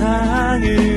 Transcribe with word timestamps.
세상을 0.00 0.89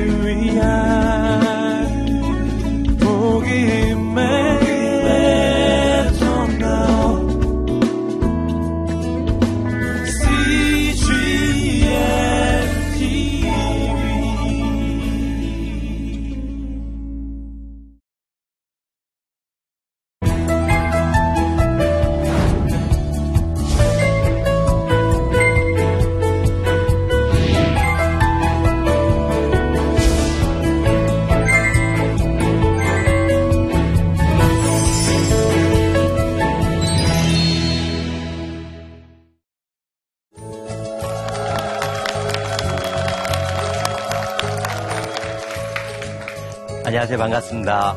반갑습니다. 47.34 47.96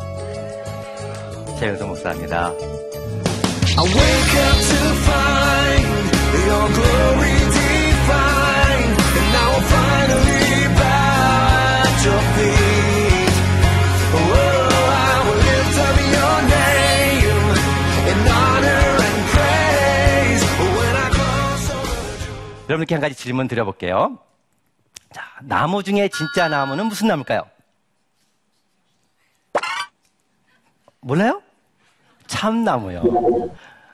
최영성 1.59 1.89
목사입니다. 1.89 2.51
여러분께 22.69 22.95
한 22.95 23.01
가지 23.01 23.15
질문 23.15 23.47
드려볼게요. 23.47 24.17
자, 25.13 25.23
나무 25.43 25.83
중에 25.83 26.09
진짜 26.09 26.47
나무는 26.47 26.87
무슨 26.87 27.07
나무일까요? 27.07 27.56
몰라요? 31.07 31.41
참나무요. 32.27 33.01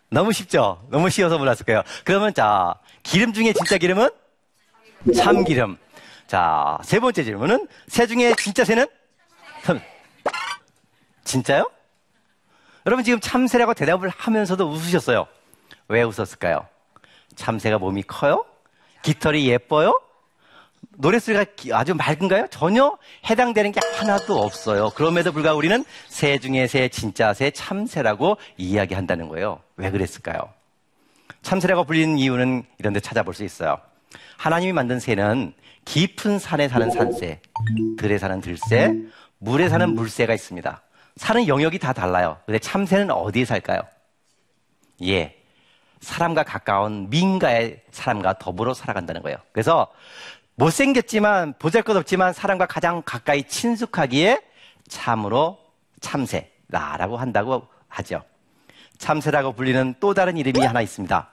너무 0.10 0.32
쉽죠? 0.34 0.84
너무 0.90 1.12
쉬워서 1.12 1.38
몰랐을 1.38 1.64
거예요. 1.66 1.84
그러면 2.04 2.34
자, 2.34 2.74
기름 3.04 3.34
중에 3.34 3.54
진짜 3.54 3.78
기름은? 3.78 4.10
참기름. 5.16 5.78
자, 6.26 6.80
세 6.84 7.00
번째 7.00 7.24
질문은 7.24 7.68
새 7.88 8.08
중에 8.08 8.34
진짜 8.36 8.66
새는? 8.66 8.88
진짜요? 11.24 11.70
여러분 12.88 13.06
지금 13.06 13.20
참새라고 13.20 13.76
대답을 13.76 14.10
하면서도 14.10 14.68
웃으셨어요. 14.68 15.28
왜 15.90 16.02
웃었을까요? 16.02 16.68
참새가 17.36 17.78
몸이 17.78 18.04
커요? 18.04 18.44
깃털이 19.04 19.48
예뻐요? 19.48 20.02
노랫소리가 20.98 21.46
아주 21.78 21.96
맑은가요? 21.96 22.48
전혀 22.50 22.98
해당되는 23.30 23.72
게 23.72 23.80
하나도 23.98 24.40
없어요. 24.40 24.92
그럼에도 24.96 25.32
불구하고 25.32 25.58
우리는 25.58 25.84
새 26.08 26.38
중에 26.38 26.68
새, 26.68 26.88
진짜 26.90 27.34
새, 27.34 27.52
참새라고 27.52 28.38
이야기한다는 28.58 29.30
거예요. 29.30 29.62
왜 29.76 29.92
그랬을까요? 29.92 30.50
참새라고 31.42 31.84
불리는 31.84 32.18
이유는 32.18 32.64
이런 32.80 32.94
데 32.94 33.00
찾아볼 33.00 33.34
수 33.34 33.44
있어요. 33.44 33.78
하나님이 34.38 34.74
만든 34.74 35.00
새는 35.00 35.54
깊은 35.86 36.40
산에 36.40 36.68
사는 36.68 36.90
산새, 36.92 37.42
들에 37.98 38.18
사는 38.18 38.40
들새, 38.40 38.94
물에 39.40 39.70
사는 39.70 39.94
물새가 39.94 40.34
있습니다. 40.34 40.82
사는 41.18 41.48
영역이 41.48 41.80
다 41.80 41.94
달라요. 41.94 42.38
근데 42.46 42.60
참새는 42.60 43.12
어디에 43.12 43.46
살까요? 43.46 43.82
예. 45.04 45.38
사람과 46.00 46.44
가까운 46.44 47.10
민가의 47.10 47.82
사람과 47.92 48.34
더불어 48.34 48.74
살아간다는 48.74 49.22
거예요. 49.22 49.38
그래서 49.54 49.88
못생겼지만 50.56 51.56
보잘것 51.58 51.96
없지만 51.98 52.34
사람과 52.34 52.66
가장 52.66 53.02
가까이 53.04 53.44
친숙하기에 53.44 54.42
참으로 54.88 55.60
참새라고 56.00 57.18
한다고 57.18 57.68
하죠. 57.88 58.24
참새라고 58.98 59.54
불리는 59.54 59.96
또 60.00 60.14
다른 60.14 60.38
이름이 60.38 60.66
하나 60.66 60.82
있습니다. 60.82 61.30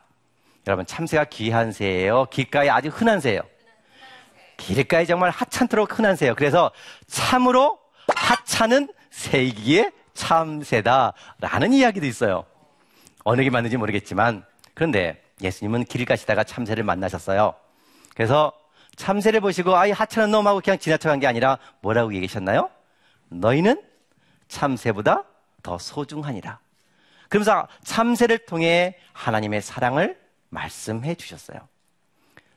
여러분 0.66 0.86
참새가 0.86 1.24
귀한 1.24 1.72
새예요. 1.72 2.26
길가에 2.26 2.68
아주 2.68 2.88
흔한 2.88 3.20
새예요. 3.20 3.42
길가에 4.56 5.06
정말 5.06 5.30
하찮도록 5.30 5.98
흔한 5.98 6.16
새예요. 6.16 6.34
그래서 6.34 6.70
참으로 7.06 7.78
하찮은 8.14 8.88
새이기에 9.10 9.90
참새다라는 10.14 11.72
이야기도 11.72 12.06
있어요. 12.06 12.44
어느 13.24 13.42
게 13.42 13.50
맞는지 13.50 13.76
모르겠지만 13.76 14.44
그런데 14.74 15.22
예수님은 15.42 15.84
길 15.84 16.04
가시다가 16.04 16.44
참새를 16.44 16.84
만나셨어요. 16.84 17.54
그래서 18.14 18.52
참새를 19.00 19.40
보시고 19.40 19.76
아이 19.76 19.92
하찮은 19.92 20.30
놈하고 20.30 20.60
그냥 20.60 20.78
지나쳐간 20.78 21.20
게 21.20 21.26
아니라 21.26 21.58
뭐라고 21.80 22.12
얘기하셨나요? 22.14 22.68
너희는 23.30 23.82
참새보다 24.48 25.24
더 25.62 25.78
소중하니라. 25.78 26.58
그러면서 27.30 27.66
참새를 27.82 28.44
통해 28.44 28.98
하나님의 29.14 29.62
사랑을 29.62 30.20
말씀해 30.50 31.14
주셨어요. 31.14 31.60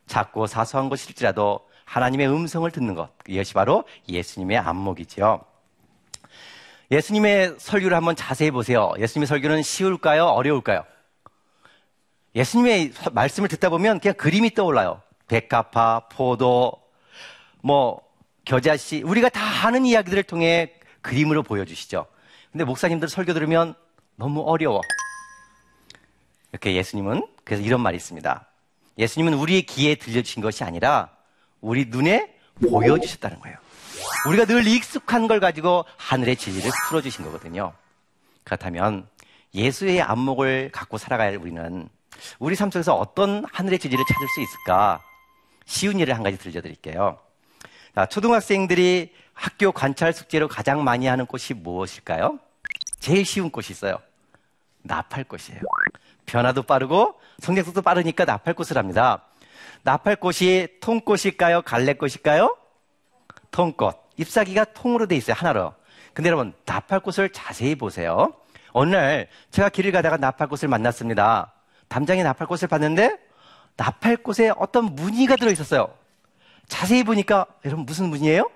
작고 0.06 0.48
사소한 0.48 0.90
것일지라도 0.90 1.66
하나님의 1.86 2.28
음성을 2.28 2.70
듣는 2.72 2.94
것. 2.94 3.10
이것이 3.25 3.54
바로 3.54 3.86
예수님의 4.10 4.58
안목이지요. 4.58 5.46
예수님의 6.92 7.56
설교를 7.58 7.96
한번 7.96 8.18
자세히 8.18 8.52
보세요. 8.52 8.92
예수님의 9.00 9.28
설교는 9.28 9.62
쉬울까요? 9.64 10.25
어려울까요? 10.25 10.84
예수님의 12.36 12.92
말씀을 13.14 13.48
듣다 13.48 13.70
보면 13.70 14.02
그냥 14.02 14.16
그림이 14.16 14.54
떠올라요. 14.54 15.02
백합화, 15.33 16.09
포도, 16.09 16.73
뭐 17.61 18.01
겨자씨 18.45 19.01
우리가 19.01 19.29
다 19.29 19.41
아는 19.66 19.83
이야기들을 19.83 20.21
통해 20.23 20.73
그림으로 21.01 21.41
보여주시죠. 21.41 22.05
근데 22.51 22.63
목사님들 22.66 23.09
설교 23.09 23.33
들으면 23.33 23.73
너무 24.16 24.41
어려워. 24.41 24.79
이렇게 26.51 26.75
예수님은 26.75 27.25
그래서 27.44 27.63
이런 27.63 27.81
말이 27.81 27.97
있습니다. 27.97 28.45
예수님은 28.99 29.33
우리의 29.33 29.63
귀에 29.63 29.95
들려주신 29.95 30.44
것이 30.44 30.63
아니라 30.63 31.09
우리 31.61 31.85
눈에 31.85 32.35
보여주셨다는 32.61 33.39
거예요. 33.39 33.57
우리가 34.27 34.45
늘 34.45 34.67
익숙한 34.67 35.27
걸 35.27 35.39
가지고 35.39 35.85
하늘의 35.97 36.35
진리를 36.35 36.69
풀어주신 36.88 37.25
거거든요. 37.25 37.73
그렇다면 38.44 39.07
예수의 39.55 40.00
안목을 40.00 40.69
갖고 40.71 41.00
살아갈 41.00 41.35
우리는 41.38 41.89
우리 42.38 42.55
삶 42.55 42.69
속에서 42.69 42.94
어떤 42.94 43.44
하늘의 43.51 43.79
진리를 43.79 44.03
찾을 44.07 44.27
수 44.27 44.41
있을까? 44.41 45.01
쉬운 45.66 46.00
일을 46.00 46.16
한 46.16 46.24
가지 46.24 46.38
들려드릴게요. 46.38 47.19
자, 47.96 48.06
초등학생들이 48.06 49.13
학교 49.34 49.72
관찰 49.72 50.13
숙제로 50.13 50.47
가장 50.47 50.84
많이 50.84 51.07
하는 51.07 51.25
꽃이 51.25 51.59
무엇일까요? 51.62 52.40
제일 53.00 53.25
쉬운 53.25 53.50
꽃이 53.50 53.68
있어요. 53.72 53.97
나팔꽃이에요. 54.84 55.62
변화도 56.25 56.63
빠르고 56.63 57.19
성장속도 57.40 57.81
빠르니까 57.81 58.25
나팔꽃을 58.25 58.78
합니다. 58.78 59.25
나팔꽃이 59.84 60.79
통꽃일까요? 60.79 61.62
갈래꽃일까요? 61.63 62.57
통꽃. 63.51 64.01
잎사귀가 64.18 64.66
통으로 64.66 65.07
돼 65.07 65.16
있어요. 65.16 65.35
하나로. 65.38 65.74
근데 66.13 66.30
여러분, 66.30 66.53
나팔꽃을 66.66 67.30
자세히 67.31 67.75
보세요. 67.75 68.34
날 68.90 69.28
제가 69.51 69.69
길을 69.69 69.91
가다가 69.91 70.18
나팔꽃을 70.18 70.68
만났습니다. 70.68 71.53
담장에 71.90 72.24
나팔꽃을 72.24 72.68
봤는데 72.69 73.18
나팔 73.75 74.17
꽃에 74.17 74.51
어떤 74.57 74.95
무늬가 74.95 75.36
들어 75.36 75.51
있었어요. 75.51 75.94
자세히 76.68 77.03
보니까 77.03 77.45
여러분 77.65 77.86
무슨 77.86 78.09
무늬예요? 78.09 78.50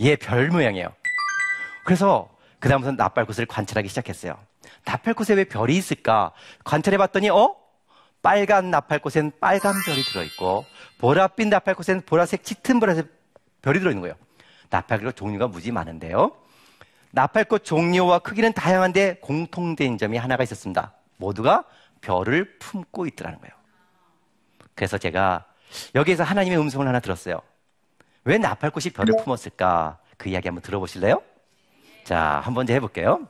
예, 0.00 0.16
별 0.16 0.48
모양이에요. 0.48 0.92
그래서 1.84 2.28
그다음부터 2.60 2.92
나팔꽃을 2.92 3.46
관찰하기 3.46 3.88
시작했어요. 3.88 4.38
나팔꽃에 4.84 5.36
왜 5.36 5.44
별이 5.44 5.76
있을까? 5.76 6.32
관찰해 6.64 6.96
봤더니 6.96 7.30
어? 7.30 7.56
빨간 8.22 8.70
나팔꽃엔 8.70 9.32
빨간 9.40 9.74
별이 9.84 10.02
들어 10.02 10.22
있고 10.22 10.64
보랏빛 11.00 11.48
나팔꽃엔 11.48 12.02
보라색 12.02 12.44
짙은 12.44 12.78
보라색 12.78 13.08
별이 13.62 13.80
들어 13.80 13.90
있는 13.90 14.00
거예요. 14.00 14.14
나팔꽃 14.70 15.16
종류가 15.16 15.48
무지 15.48 15.72
많은데요. 15.72 16.32
나팔꽃 17.10 17.64
종류와 17.64 18.20
크기는 18.20 18.52
다양한데 18.52 19.18
공통된 19.20 19.98
점이 19.98 20.16
하나가 20.16 20.44
있었습니다. 20.44 20.92
모두가 21.16 21.64
별을 22.00 22.58
품고 22.58 23.06
있더라는 23.06 23.38
거예요. 23.40 23.61
그래서 24.74 24.98
제가 24.98 25.44
여기에서 25.94 26.22
하나님의 26.24 26.58
음성을 26.58 26.86
하나 26.86 27.00
들었어요. 27.00 27.40
왜 28.24 28.38
나팔꽃이 28.38 28.92
별을 28.94 29.14
품었을까? 29.22 29.98
그 30.16 30.28
이야기 30.28 30.48
한번 30.48 30.62
들어보실래요? 30.62 31.22
자, 32.04 32.40
한번 32.44 32.64
이제 32.64 32.74
해볼게요. 32.74 33.26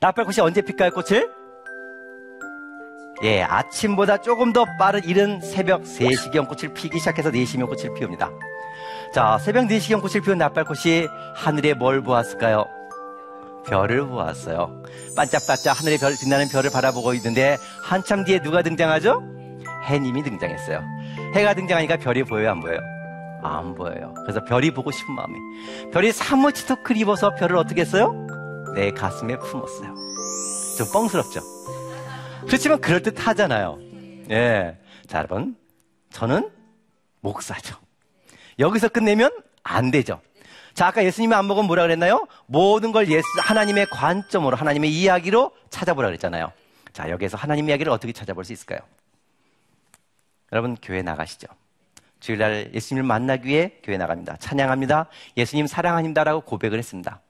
나팔꽃이 0.00 0.40
언제 0.40 0.62
필까요, 0.62 0.90
꽃을? 0.90 1.30
예, 3.22 3.42
아침보다 3.42 4.18
조금 4.18 4.52
더 4.52 4.64
빠른 4.78 5.04
이른 5.04 5.40
새벽 5.40 5.82
3시경 5.82 6.48
꽃을 6.48 6.74
피기 6.74 6.98
시작해서 6.98 7.30
4시면 7.30 7.68
꽃을 7.68 7.94
피웁니다. 7.94 8.30
자, 9.14 9.38
새벽 9.38 9.66
4시경 9.66 10.00
꽃을 10.00 10.22
피운 10.22 10.38
나팔꽃이 10.38 11.06
하늘에 11.34 11.74
뭘 11.74 12.02
보았을까요? 12.02 12.64
별을 13.66 14.06
보았어요. 14.08 14.82
반짝반짝 15.14 15.78
하늘에 15.78 15.98
별, 15.98 16.14
빛나는 16.18 16.48
별을 16.48 16.70
바라보고 16.70 17.14
있는데 17.14 17.58
한참 17.84 18.24
뒤에 18.24 18.40
누가 18.40 18.62
등장하죠? 18.62 19.22
해님이 19.84 20.22
등장했어요. 20.22 20.82
해가 21.34 21.54
등장하니까 21.54 21.96
별이 21.96 22.22
보여요, 22.24 22.50
안 22.50 22.60
보여요? 22.60 22.80
안 23.42 23.74
보여요. 23.74 24.14
그래서 24.22 24.44
별이 24.44 24.70
보고 24.70 24.90
싶은 24.90 25.14
마음에 25.14 25.38
별이 25.92 26.12
사무치도 26.12 26.82
그리워서 26.84 27.34
별을 27.34 27.56
어떻게 27.56 27.80
했어요? 27.80 28.14
내 28.74 28.90
가슴에 28.90 29.36
품었어요. 29.38 29.94
좀 30.78 30.86
뻥스럽죠? 30.92 31.40
그렇지만 32.46 32.80
그럴듯 32.80 33.26
하잖아요. 33.26 33.78
예. 34.30 34.78
자, 35.06 35.18
여러분. 35.18 35.56
저는 36.10 36.50
목사죠. 37.20 37.76
여기서 38.58 38.88
끝내면 38.88 39.30
안 39.62 39.90
되죠. 39.90 40.20
자, 40.74 40.86
아까 40.86 41.04
예수님의 41.04 41.36
안목은 41.38 41.66
뭐라 41.66 41.82
그랬나요? 41.82 42.26
모든 42.46 42.92
걸 42.92 43.08
예수, 43.08 43.26
하나님의 43.40 43.86
관점으로, 43.90 44.56
하나님의 44.56 44.90
이야기로 44.90 45.52
찾아보라 45.70 46.08
그랬잖아요. 46.08 46.52
자, 46.92 47.10
여기에서 47.10 47.36
하나님 47.36 47.68
이야기를 47.68 47.92
어떻게 47.92 48.12
찾아볼 48.12 48.44
수 48.44 48.52
있을까요? 48.52 48.80
여러분, 50.52 50.76
교회 50.82 51.02
나가시죠. 51.02 51.48
주일날 52.20 52.70
예수님을 52.72 53.06
만나기 53.06 53.48
위해 53.48 53.72
교회 53.82 53.96
나갑니다. 53.96 54.36
찬양합니다. 54.36 55.06
예수님 55.36 55.66
사랑합니다라고 55.66 56.42
고백을 56.42 56.78
했습니다. 56.78 57.20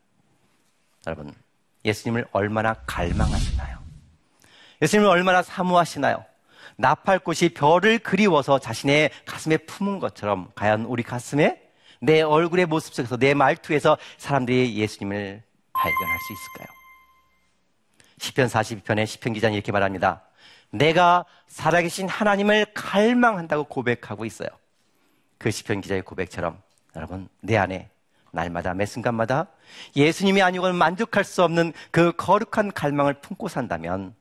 여러분, 1.07 1.33
예수님을 1.85 2.27
얼마나 2.33 2.75
갈망하시나요? 2.87 3.79
예수님을 4.83 5.09
얼마나 5.09 5.43
사모하시나요? 5.43 6.25
나팔꽃이 6.77 7.51
별을 7.55 8.01
그리워서 8.01 8.59
자신의 8.59 9.11
가슴에 9.25 9.57
품은 9.59 9.99
것처럼 9.99 10.51
과연 10.55 10.85
우리 10.85 11.03
가슴에 11.03 11.63
내 12.01 12.21
얼굴의 12.21 12.67
모습 12.67 12.95
속에서 12.95 13.17
내 13.17 13.33
말투에서 13.35 13.97
사람들이 14.19 14.77
예수님을 14.77 15.43
발견할 15.73 16.19
수 16.19 16.33
있을까요? 16.33 16.67
10편 18.19 18.49
42편의 18.51 19.05
10편 19.05 19.35
기자는 19.35 19.55
이렇게 19.55 19.73
말합니다. 19.73 20.23
내가 20.71 21.25
살아계신 21.49 22.09
하나님을 22.09 22.67
갈망한다고 22.75 23.65
고백하고 23.65 24.25
있어요. 24.25 24.49
그 25.39 25.51
시편 25.51 25.81
기자의 25.81 26.03
고백처럼 26.03 26.61
여러분 26.97 27.29
내 27.41 27.57
안에 27.57 27.91
날마다 28.31 28.73
매 28.73 28.87
순간마다 28.87 29.49
예수님이 29.95 30.43
아니고는 30.43 30.75
만족할 30.77 31.25
수 31.25 31.43
없는 31.43 31.73
그 31.91 32.13
거룩한 32.13 32.73
갈망을 32.73 33.15
품고 33.15 33.49
산다면 33.49 34.15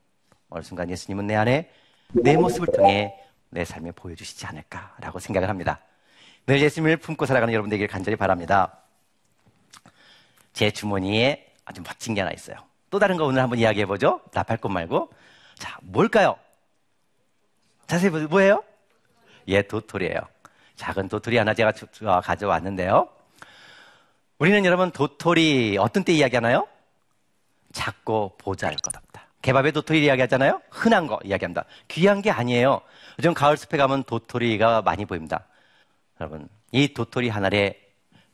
어느 0.50 0.62
순간 0.62 0.90
예수님은 0.90 1.26
내 1.26 1.34
안에 1.34 1.70
내 2.12 2.36
모습을 2.36 2.68
통해 2.74 3.18
내 3.48 3.64
삶에 3.64 3.92
보여주시지 3.92 4.44
않을까라고 4.46 5.18
생각을 5.18 5.48
합니다. 5.48 5.80
늘 6.46 6.60
예수님을 6.60 6.98
품고 6.98 7.24
살아가는 7.24 7.52
여러분 7.54 7.70
되길 7.70 7.86
간절히 7.86 8.16
바랍니다. 8.16 8.78
제 10.52 10.70
주머니에 10.70 11.54
아주 11.64 11.82
멋진 11.82 12.14
게 12.14 12.20
하나 12.20 12.32
있어요. 12.32 12.56
또 12.90 12.98
다른 12.98 13.16
거 13.16 13.24
오늘 13.24 13.40
한번 13.42 13.58
이야기해 13.58 13.86
보죠. 13.86 14.20
나팔꽃 14.34 14.70
말고. 14.70 15.10
자, 15.62 15.78
뭘까요? 15.82 16.36
자세히 17.86 18.10
보세요. 18.10 18.26
뭐예요? 18.26 18.64
예, 19.46 19.62
도토리예요. 19.62 20.18
작은 20.74 21.06
도토리 21.06 21.36
하나 21.36 21.54
제가 21.54 21.72
가져왔는데요. 22.20 23.08
우리는 24.40 24.64
여러분 24.64 24.90
도토리 24.90 25.78
어떤 25.78 26.02
때 26.02 26.12
이야기하나요? 26.14 26.66
작고 27.70 28.38
보잘 28.38 28.74
것 28.74 28.96
없다. 28.96 29.28
개밥에 29.40 29.70
도토리 29.70 30.04
이야기하잖아요. 30.04 30.60
흔한 30.68 31.06
거 31.06 31.20
이야기합니다. 31.22 31.64
귀한 31.86 32.22
게 32.22 32.32
아니에요. 32.32 32.80
요즘 33.20 33.32
가을 33.32 33.56
숲에 33.56 33.76
가면 33.76 34.02
도토리가 34.02 34.82
많이 34.82 35.04
보입니다. 35.04 35.46
여러분 36.20 36.48
이 36.72 36.92
도토리 36.92 37.28
하나에 37.28 37.78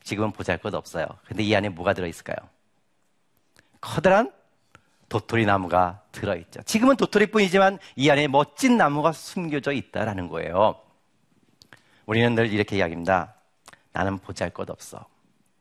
지금은 0.03 0.33
보잘 0.33 0.57
것 0.57 0.73
없어요. 0.73 1.07
근데 1.27 1.43
이 1.43 1.55
안에 1.55 1.69
뭐가 1.69 1.93
들어있을까요? 1.93 2.37
커다란 3.83 4.33
도토리 5.09 5.47
나무가 5.47 6.03
들어있죠. 6.13 6.63
지금은 6.63 6.97
도토리뿐이지만 6.97 7.79
이 7.97 8.11
안에 8.11 8.29
멋진 8.29 8.77
나무가 8.77 9.13
숨겨져 9.13 9.73
있다라는 9.73 10.29
거예요. 10.29 10.81
우리는 12.07 12.35
늘 12.35 12.53
이렇게 12.53 12.77
이야기합니다. 12.77 13.35
나는 13.93 14.19
보잘 14.19 14.51
것 14.51 14.69
없어. 14.71 15.07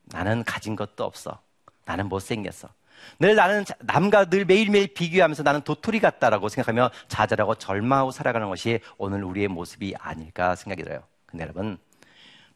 나는 0.06 0.44
가진 0.44 0.76
것도 0.76 1.04
없어. 1.04 1.42
나는 1.86 2.08
못생겼어. 2.10 2.70
늘 3.20 3.36
나는 3.36 3.64
남과 3.80 4.26
늘 4.26 4.46
매일매일 4.46 4.94
비교하면서 4.94 5.44
나는 5.44 5.62
도토리 5.62 6.00
같다라고 6.00 6.50
생각하며 6.50 6.90
좌절하고 7.08 7.56
절망하고 7.56 8.12
살아가는 8.12 8.50
것이 8.50 8.80
오늘 8.98 9.24
우리의 9.24 9.48
모습이 9.48 9.96
아닐까 9.98 10.56
생각이 10.56 10.84
들어요. 10.84 11.04
근데 11.26 11.44
여러분, 11.44 11.78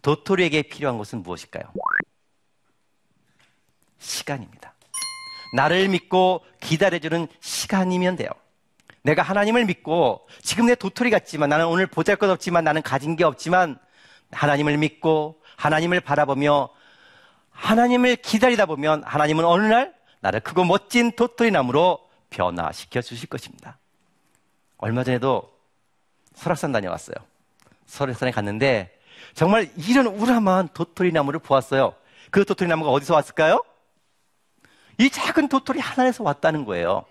도토리에게 0.02 0.64
필요한 0.64 0.98
것은 0.98 1.22
무엇일까요? 1.22 1.72
시간입니다. 4.00 4.71
나를 5.54 5.88
믿고 5.90 6.44
기다려주는 6.60 7.28
시간이면 7.40 8.16
돼요. 8.16 8.30
내가 9.04 9.24
하나님을 9.24 9.66
믿고 9.66 10.28
지금 10.42 10.68
내 10.68 10.76
도토리 10.76 11.10
같지만 11.10 11.50
나는 11.50 11.68
오늘 11.68 11.88
보잘 11.88 12.16
것 12.16 12.30
없지만 12.30 12.64
나는 12.64 12.82
가진 12.82 13.16
게 13.16 13.24
없지만 13.24 13.80
하나님을 14.32 14.78
믿고 14.78 15.42
하나님을 15.58 16.00
바라보며 16.02 16.70
하나님을 17.52 18.18
기다리다 18.18 18.66
보면 18.66 19.04
하나님은 19.06 19.46
어느 19.46 19.64
날 19.64 19.94
나를 20.22 20.40
크고 20.40 20.64
멋진 20.64 21.12
도토리 21.12 21.52
나무로 21.52 22.00
변화시켜 22.30 23.02
주실 23.02 23.28
것입니다. 23.28 23.78
얼마 24.78 25.04
전에도 25.04 25.52
설악산 26.36 26.72
다녀왔어요. 26.72 27.16
설악산에 27.88 28.32
갔는데 28.32 28.98
정말 29.34 29.70
이런 29.78 30.08
우람한 30.08 30.70
도토리 30.74 31.12
나무를 31.12 31.40
보았어요. 31.40 31.96
그 32.30 32.46
도토리 32.46 32.70
나무가 32.70 32.92
어디서 32.92 33.14
왔을까요? 33.14 33.64
이 34.98 35.10
작은 35.10 35.48
도토리 35.48 35.80
하나에서 35.80 36.24
왔다는 36.24 36.66
거예요. 36.66 37.06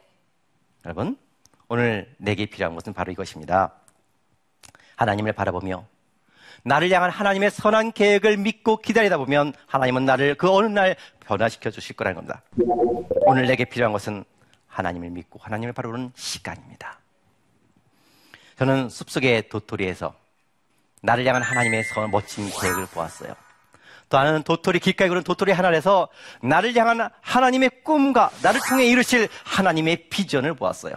여러분, 0.85 1.17
오늘 1.69 2.15
내게 2.19 2.47
필요한 2.47 2.75
것은 2.75 2.93
바로 2.93 3.12
이것입니다. 3.12 3.73
하나님을 4.97 5.32
바라보며 5.32 5.87
나를 6.62 6.91
향한 6.91 7.11
하나님의 7.11 7.50
선한 7.50 7.93
계획을 7.93 8.37
믿고 8.37 8.77
기다리다 8.79 9.17
보면 9.17 9.55
하나님은 9.67 10.05
나를 10.05 10.35
그 10.35 10.50
어느 10.50 10.67
날 10.67 10.97
변화시켜 11.21 11.71
주실 11.71 11.97
거라는 11.97 12.17
겁니다. 12.17 12.43
오늘 13.27 13.47
내게 13.47 13.65
필요한 13.65 13.93
것은 13.93 14.25
하나님을 14.67 15.11
믿고 15.11 15.38
하나님을 15.43 15.73
바라보는 15.73 16.12
시간입니다. 16.15 16.99
저는 18.56 18.91
숲속의 18.91 19.49
도토리에서 19.49 20.15
나를 21.03 21.27
향한 21.27 21.43
하나님의 21.43 21.85
선, 21.85 22.11
멋진 22.11 22.46
계획을 22.51 22.87
보았어요. 22.87 23.34
또 24.10 24.19
하나는 24.19 24.43
도토리 24.43 24.81
길가에 24.81 25.08
그런 25.08 25.22
도토리 25.22 25.52
하나에서 25.52 26.08
나를 26.43 26.76
향한 26.76 27.08
하나님의 27.20 27.70
꿈과 27.84 28.31
나를 28.43 28.60
통해 28.69 28.84
이루실 28.86 29.29
하나님의 29.44 30.08
비전을 30.10 30.55
보았어요. 30.55 30.94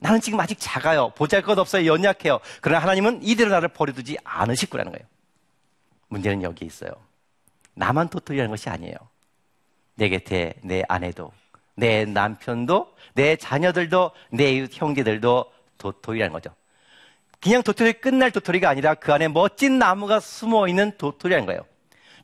나는 0.00 0.20
지금 0.20 0.40
아직 0.40 0.56
작아요. 0.58 1.10
보잘 1.10 1.42
것 1.42 1.58
없어요. 1.58 1.86
연약해요. 1.86 2.40
그러나 2.62 2.82
하나님은 2.82 3.20
이대로 3.22 3.50
나를 3.50 3.68
버려두지 3.68 4.16
않으실 4.24 4.70
거라는 4.70 4.92
거예요. 4.92 5.06
문제는 6.08 6.42
여기 6.42 6.64
있어요. 6.64 6.90
나만 7.74 8.08
도토리라는 8.08 8.50
것이 8.50 8.70
아니에요. 8.70 8.96
내 9.96 10.08
곁에 10.08 10.54
내 10.62 10.82
아내도, 10.88 11.32
내 11.74 12.06
남편도, 12.06 12.94
내 13.14 13.36
자녀들도, 13.36 14.10
내 14.30 14.66
형제들도 14.72 15.52
도토리라는 15.76 16.32
거죠. 16.32 16.50
그냥 17.40 17.62
도토리 17.62 17.92
끝날 17.94 18.30
도토리가 18.30 18.70
아니라 18.70 18.94
그 18.94 19.12
안에 19.12 19.28
멋진 19.28 19.78
나무가 19.78 20.18
숨어 20.18 20.66
있는 20.66 20.96
도토리라는 20.96 21.44
거예요. 21.44 21.60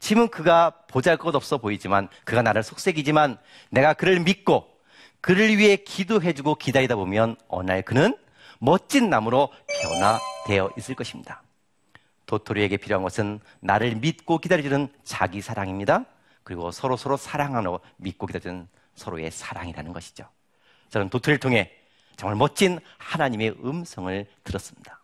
지금 0.00 0.28
그가 0.28 0.70
보잘 0.88 1.16
것 1.16 1.34
없어 1.34 1.58
보이지만 1.58 2.08
그가 2.24 2.42
나를 2.42 2.62
속색이지만 2.62 3.38
내가 3.70 3.92
그를 3.92 4.18
믿고 4.20 4.68
그를 5.20 5.58
위해 5.58 5.76
기도해주고 5.76 6.56
기다리다 6.56 6.96
보면 6.96 7.36
어느 7.48 7.70
날 7.70 7.82
그는 7.82 8.16
멋진 8.58 9.10
나무로 9.10 9.52
변화되어 9.82 10.70
있을 10.78 10.94
것입니다. 10.94 11.42
도토리에게 12.26 12.78
필요한 12.78 13.02
것은 13.02 13.40
나를 13.60 13.96
믿고 13.96 14.38
기다려주는 14.38 14.88
자기 15.04 15.40
사랑입니다. 15.40 16.04
그리고 16.42 16.70
서로 16.70 16.96
서로 16.96 17.16
사랑하고 17.16 17.80
믿고 17.96 18.26
기다려주는 18.26 18.68
서로의 18.94 19.30
사랑이라는 19.30 19.92
것이죠. 19.92 20.26
저는 20.88 21.10
도토리를 21.10 21.38
통해 21.40 21.72
정말 22.16 22.36
멋진 22.36 22.80
하나님의 22.98 23.56
음성을 23.64 24.26
들었습니다. 24.44 25.02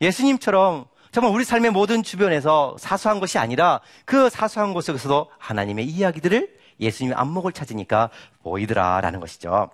예수님처럼 0.00 0.86
정말 1.12 1.32
우리 1.32 1.44
삶의 1.44 1.72
모든 1.72 2.02
주변에서 2.02 2.76
사소한 2.78 3.18
것이 3.18 3.38
아니라 3.38 3.80
그 4.04 4.30
사소한 4.30 4.72
곳에서도 4.72 5.30
하나님의 5.38 5.86
이야기들을 5.86 6.58
예수님의 6.78 7.16
안목을 7.18 7.52
찾으니까 7.52 8.10
보이더라라는 8.42 9.18
것이죠. 9.20 9.70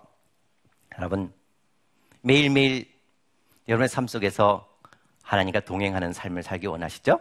여러분, 0.98 1.32
매일매일 2.22 2.90
여러분의 3.68 3.88
삶 3.88 4.06
속에서 4.06 4.66
하나님과 5.22 5.60
동행하는 5.60 6.12
삶을 6.12 6.42
살기 6.42 6.66
원하시죠? 6.68 7.20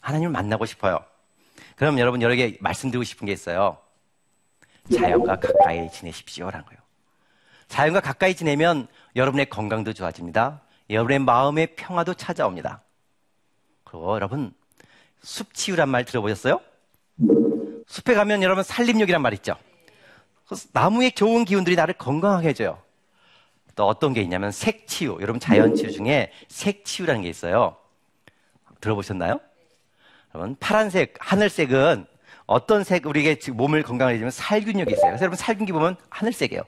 하나님을 0.00 0.32
만나고 0.32 0.66
싶어요. 0.66 1.04
그럼 1.76 1.98
여러분 1.98 2.20
여러분께 2.20 2.58
말씀드리고 2.60 3.04
싶은 3.04 3.26
게 3.26 3.32
있어요. 3.32 3.78
자연과 4.94 5.40
가까이 5.40 5.90
지내십시오라는 5.90 6.66
거예요. 6.66 6.80
자연과 7.68 8.00
가까이 8.00 8.34
지내면 8.34 8.86
여러분의 9.16 9.46
건강도 9.46 9.92
좋아집니다. 9.92 10.60
여러분의 10.90 11.20
마음의 11.20 11.76
평화도 11.76 12.14
찾아옵니다. 12.14 12.82
그리고 13.84 14.14
여러분, 14.14 14.52
숲치유란 15.22 15.88
말 15.88 16.04
들어보셨어요? 16.04 16.60
숲에 17.86 18.14
가면 18.14 18.42
여러분 18.42 18.62
살림욕이란 18.64 19.22
말 19.22 19.34
있죠? 19.34 19.56
나무의 20.72 21.12
좋은 21.12 21.44
기운들이 21.44 21.76
나를 21.76 21.94
건강하게 21.94 22.48
해줘요. 22.48 22.78
또 23.74 23.86
어떤 23.86 24.12
게 24.12 24.20
있냐면 24.22 24.52
색치유. 24.52 25.18
여러분 25.20 25.40
자연치유 25.40 25.92
중에 25.92 26.30
색치유라는 26.48 27.22
게 27.22 27.28
있어요. 27.28 27.76
들어보셨나요? 28.80 29.40
여러분 30.34 30.56
파란색, 30.60 31.14
하늘색은 31.18 32.06
어떤 32.46 32.84
색 32.84 33.06
우리에게 33.06 33.50
몸을 33.52 33.82
건강하게 33.82 34.16
해주면 34.16 34.30
살균력이 34.30 34.92
있어요. 34.92 35.06
그래서 35.06 35.22
여러분 35.22 35.36
살균기 35.36 35.72
보면 35.72 35.96
하늘색이에요. 36.10 36.62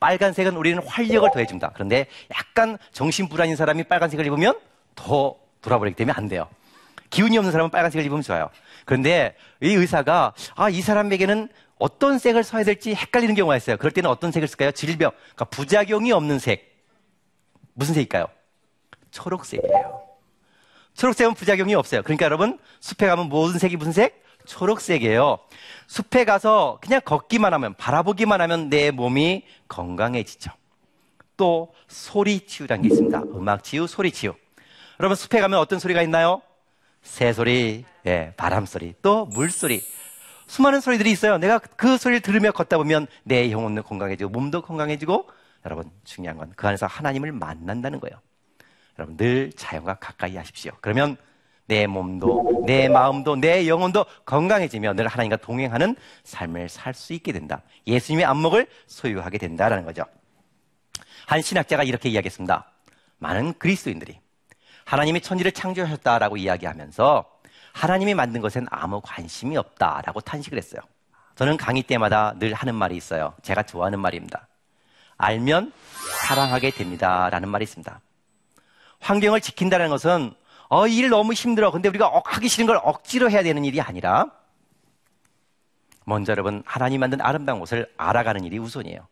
빨간색은 0.00 0.56
우리는 0.56 0.82
활력을 0.82 1.30
더해준다. 1.32 1.72
그런데 1.74 2.06
약간 2.34 2.78
정신 2.92 3.28
불안인 3.28 3.54
사람이 3.54 3.84
빨간색을 3.84 4.26
입으면 4.26 4.58
더 4.94 5.36
돌아버리기 5.62 5.96
때문에 5.96 6.14
안 6.16 6.28
돼요. 6.28 6.48
기운이 7.10 7.36
없는 7.38 7.52
사람은 7.52 7.70
빨간색을 7.70 8.04
입으면 8.06 8.22
좋아요. 8.22 8.50
그런데 8.84 9.36
이 9.60 9.68
의사가 9.68 10.34
아, 10.54 10.70
이 10.70 10.80
사람에게는 10.80 11.48
어떤 11.78 12.18
색을 12.18 12.44
써야 12.44 12.62
될지 12.62 12.94
헷갈리는 12.94 13.34
경우가 13.34 13.56
있어요. 13.56 13.76
그럴 13.76 13.90
때는 13.90 14.08
어떤 14.10 14.30
색을 14.30 14.46
쓸까요? 14.48 14.70
질병. 14.72 15.10
그러니까 15.10 15.44
부작용이 15.46 16.12
없는 16.12 16.38
색. 16.38 16.84
무슨 17.74 17.94
색일까요? 17.94 18.26
초록색이에요. 19.10 20.02
초록색은 20.94 21.34
부작용이 21.34 21.74
없어요. 21.74 22.02
그러니까 22.02 22.26
여러분, 22.26 22.58
숲에 22.80 23.06
가면 23.06 23.28
모든 23.28 23.58
색이 23.58 23.76
무슨 23.76 23.92
색? 23.92 24.22
초록색이에요. 24.44 25.38
숲에 25.86 26.24
가서 26.24 26.78
그냥 26.82 27.00
걷기만 27.04 27.54
하면, 27.54 27.74
바라보기만 27.74 28.40
하면 28.42 28.68
내 28.68 28.90
몸이 28.90 29.44
건강해지죠. 29.68 30.50
또, 31.36 31.72
소리 31.88 32.46
치유라는 32.46 32.82
게 32.82 32.88
있습니다. 32.88 33.22
음악 33.34 33.64
치유, 33.64 33.86
소리 33.86 34.10
치유. 34.12 34.34
여러분, 35.00 35.16
숲에 35.16 35.40
가면 35.40 35.58
어떤 35.58 35.78
소리가 35.78 36.02
있나요? 36.02 36.42
새 37.02 37.32
소리, 37.32 37.86
예, 38.04 38.34
바람 38.36 38.66
소리, 38.66 38.92
또 39.00 39.24
물소리. 39.24 39.82
수많은 40.46 40.80
소리들이 40.80 41.10
있어요. 41.10 41.38
내가 41.38 41.58
그 41.58 41.96
소리를 41.96 42.20
들으며 42.20 42.52
걷다 42.52 42.76
보면 42.76 43.06
내 43.24 43.50
영혼도 43.50 43.82
건강해지고 43.82 44.28
몸도 44.30 44.60
건강해지고 44.60 45.26
여러분 45.64 45.90
중요한 46.04 46.36
건 46.36 46.52
그 46.54 46.66
안에서 46.66 46.86
하나님을 46.86 47.32
만난다는 47.32 47.98
거예요. 48.00 48.20
여러분 48.98 49.16
늘 49.16 49.52
자연과 49.52 49.94
가까이 49.94 50.36
하십시오. 50.36 50.72
그러면 50.82 51.16
내 51.66 51.86
몸도 51.86 52.64
내 52.66 52.88
마음도 52.90 53.36
내 53.36 53.66
영혼도 53.68 54.04
건강해지며 54.26 54.92
늘 54.94 55.06
하나님과 55.06 55.36
동행하는 55.36 55.96
삶을 56.24 56.68
살 56.68 56.92
수 56.92 57.14
있게 57.14 57.32
된다. 57.32 57.62
예수님의 57.86 58.26
안목을 58.26 58.66
소유하게 58.86 59.38
된다라는 59.38 59.84
거죠. 59.86 60.02
한 61.26 61.40
신학자가 61.40 61.84
이렇게 61.84 62.10
이야기했습니다. 62.10 62.70
많은 63.18 63.54
그리스도인들이 63.58 64.18
하나님이 64.90 65.20
천지를 65.20 65.52
창조하셨다라고 65.52 66.36
이야기하면서 66.36 67.24
하나님이 67.72 68.14
만든 68.14 68.40
것엔 68.40 68.66
아무 68.70 69.00
관심이 69.00 69.56
없다라고 69.56 70.20
탄식을 70.20 70.58
했어요. 70.58 70.80
저는 71.36 71.56
강의 71.56 71.84
때마다 71.84 72.34
늘 72.40 72.54
하는 72.54 72.74
말이 72.74 72.96
있어요. 72.96 73.32
제가 73.42 73.62
좋아하는 73.62 74.00
말입니다. 74.00 74.48
알면 75.16 75.72
사랑하게 76.26 76.72
됩니다라는 76.72 77.48
말이 77.48 77.62
있습니다. 77.62 78.00
환경을 78.98 79.40
지킨다는 79.40 79.90
것은 79.90 80.34
어, 80.68 80.88
일 80.88 81.08
너무 81.08 81.34
힘들어. 81.34 81.70
근데 81.70 81.88
우리가 81.88 82.22
하기 82.24 82.48
싫은 82.48 82.66
걸 82.66 82.80
억지로 82.82 83.30
해야 83.30 83.44
되는 83.44 83.64
일이 83.64 83.80
아니라 83.80 84.26
먼저 86.04 86.32
여러분 86.32 86.64
하나님 86.66 86.98
만든 86.98 87.20
아름다운 87.20 87.60
것을 87.60 87.88
알아가는 87.96 88.42
일이 88.42 88.58
우선이에요. 88.58 89.06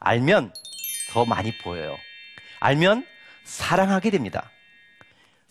알면 0.00 0.54
더 1.10 1.26
많이 1.26 1.54
보여요. 1.58 1.94
알면 2.60 3.06
사랑하게 3.44 4.08
됩니다. 4.08 4.50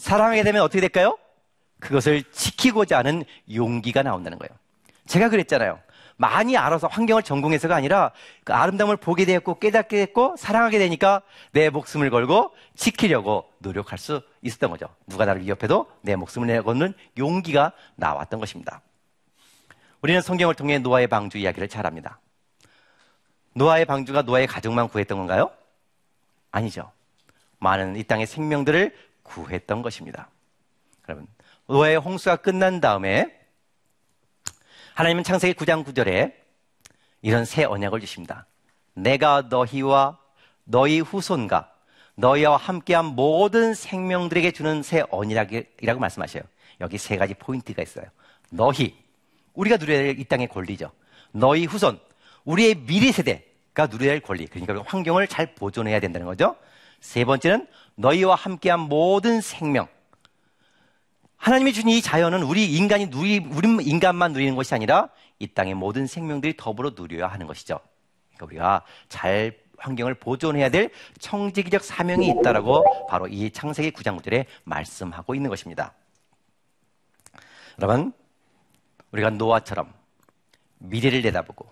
사랑하게 0.04 0.44
되면 0.44 0.62
어떻게 0.64 0.82
될까요? 0.82 1.18
그것을 1.80 2.24
지키고자 2.34 2.98
하는 2.98 3.24
용기가 3.54 4.04
나온다는 4.04 4.38
거예요. 4.38 4.54
제가 5.06 5.30
그랬잖아요. 5.30 5.80
많이 6.18 6.58
알아서 6.58 6.88
환경을 6.88 7.24
전공해서가 7.24 7.74
아니라 7.74 8.12
그 8.44 8.54
아름다움을 8.54 8.98
보게 8.98 9.24
되었고 9.24 9.60
깨닫게 9.60 10.06
됐고 10.06 10.36
사랑하게 10.38 10.78
되니까 10.80 11.22
내 11.54 11.70
목숨을 11.70 12.10
걸고 12.10 12.54
지키려고 12.76 13.50
노력할 13.60 13.98
수 13.98 14.22
있었던 14.42 14.72
거죠. 14.72 14.88
누가 15.08 15.24
나를 15.24 15.42
위협해도 15.42 15.90
내 16.02 16.18
목숨을 16.18 16.50
내거는 16.50 16.94
용기가 17.18 17.72
나왔던 17.96 18.42
것입니다. 18.42 18.82
우리는 20.02 20.20
성경을 20.20 20.56
통해 20.56 20.80
노아의 20.80 21.08
방주 21.08 21.38
이야기를 21.38 21.70
잘 21.70 21.86
합니다. 21.86 22.20
노아의 23.54 23.86
방주가 23.86 24.24
노아의 24.24 24.48
가족만 24.48 24.90
구했던 24.90 25.18
건가요? 25.18 25.50
아니죠. 26.52 26.92
많은 27.60 27.96
이 27.96 28.04
땅의 28.04 28.28
생명들을 28.28 29.13
구했던 29.24 29.82
것입니다. 29.82 30.30
여러분, 31.08 31.28
노아의 31.68 31.98
홍수가 31.98 32.38
끝난 32.38 32.80
다음에 32.82 33.40
하나님은 34.96 35.24
창세기 35.24 35.54
9장 35.56 35.84
9절에 35.86 36.34
이런 37.22 37.46
새 37.46 37.64
언약을 37.64 38.00
주십니다. 38.00 38.46
내가 38.94 39.44
너희와 39.50 40.20
너희 40.66 41.00
후손과 41.00 41.72
너희와 42.16 42.58
함께한 42.58 43.06
모든 43.06 43.74
생명들에게 43.74 44.52
주는 44.52 44.84
새 44.84 45.04
언약이라고 45.10 46.00
말씀하셔요. 46.00 46.44
여기 46.82 46.98
세 46.98 47.18
가지 47.18 47.34
포인트가 47.34 47.82
있어요. 47.82 48.06
너희, 48.52 48.96
우리가 49.54 49.78
누려야 49.78 50.00
될 50.00 50.20
이 50.20 50.24
땅의 50.26 50.48
권리죠. 50.50 50.92
너희 51.32 51.66
후손, 51.66 52.00
우리의 52.46 52.76
미래 52.76 53.12
세대가 53.12 53.88
누려야 53.88 54.12
할 54.12 54.20
권리. 54.20 54.46
그러니까 54.46 54.84
환경을 54.86 55.28
잘 55.28 55.56
보존해야 55.56 56.00
된다는 56.00 56.28
거죠. 56.28 56.56
세 57.04 57.26
번째는 57.26 57.68
너희와 57.96 58.34
함께한 58.34 58.80
모든 58.80 59.42
생명. 59.42 59.88
하나님이 61.36 61.74
준이 61.74 62.02
자연은 62.02 62.44
우리 62.44 62.74
인간이 62.74 63.08
누리, 63.08 63.40
우리 63.40 63.68
인간만 63.84 64.32
누리는 64.32 64.56
것이 64.56 64.74
아니라 64.74 65.10
이 65.38 65.48
땅의 65.48 65.74
모든 65.74 66.08
생명들이 66.08 66.56
더불어 66.56 66.94
누려야 66.96 67.28
하는 67.28 67.46
것이죠. 67.46 67.82
그러니까 68.30 68.46
우리가 68.46 68.86
잘 69.10 69.60
환경을 69.78 70.14
보존해야 70.14 70.70
될 70.70 70.92
청지기적 71.20 71.84
사명이 71.84 72.30
있다라고 72.40 73.08
바로 73.08 73.28
이 73.28 73.52
창세기 73.52 73.92
9장 73.92 74.18
9절에 74.22 74.46
말씀하고 74.64 75.36
있는 75.36 75.50
것입니다. 75.50 75.94
여러분, 77.82 78.14
우리가 79.12 79.30
노아처럼 79.30 79.94
미래를 80.78 81.22
내다보고 81.22 81.70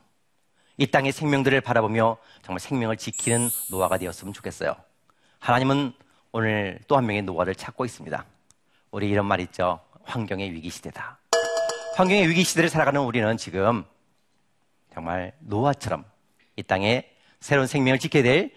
이 0.76 0.88
땅의 0.88 1.14
생명들을 1.14 1.62
바라보며 1.62 2.18
정말 2.42 2.60
생명을 2.60 2.98
지키는 2.98 3.50
노아가 3.70 3.98
되었으면 3.98 4.34
좋겠어요. 4.34 4.76
하나님은 5.42 5.94
오늘 6.32 6.80
또 6.88 6.96
한 6.98 7.06
명의 7.08 7.24
노아를 7.24 7.56
찾고 7.56 7.84
있습니다. 7.84 8.26
우리 8.92 9.10
이런 9.10 9.26
말 9.26 9.40
있죠. 9.42 9.80
환경의 10.04 10.54
위기 10.54 10.70
시대다. 10.70 11.18
환경의 11.96 12.30
위기 12.30 12.44
시대를 12.44 12.70
살아가는 12.70 13.02
우리는 13.02 13.36
지금 13.38 13.84
정말 14.94 15.34
노아처럼 15.40 16.06
이 16.58 16.64
땅에 16.64 17.10
새로운 17.40 17.66
생명을 17.66 17.98
지켜야 17.98 18.22
될 18.22 18.52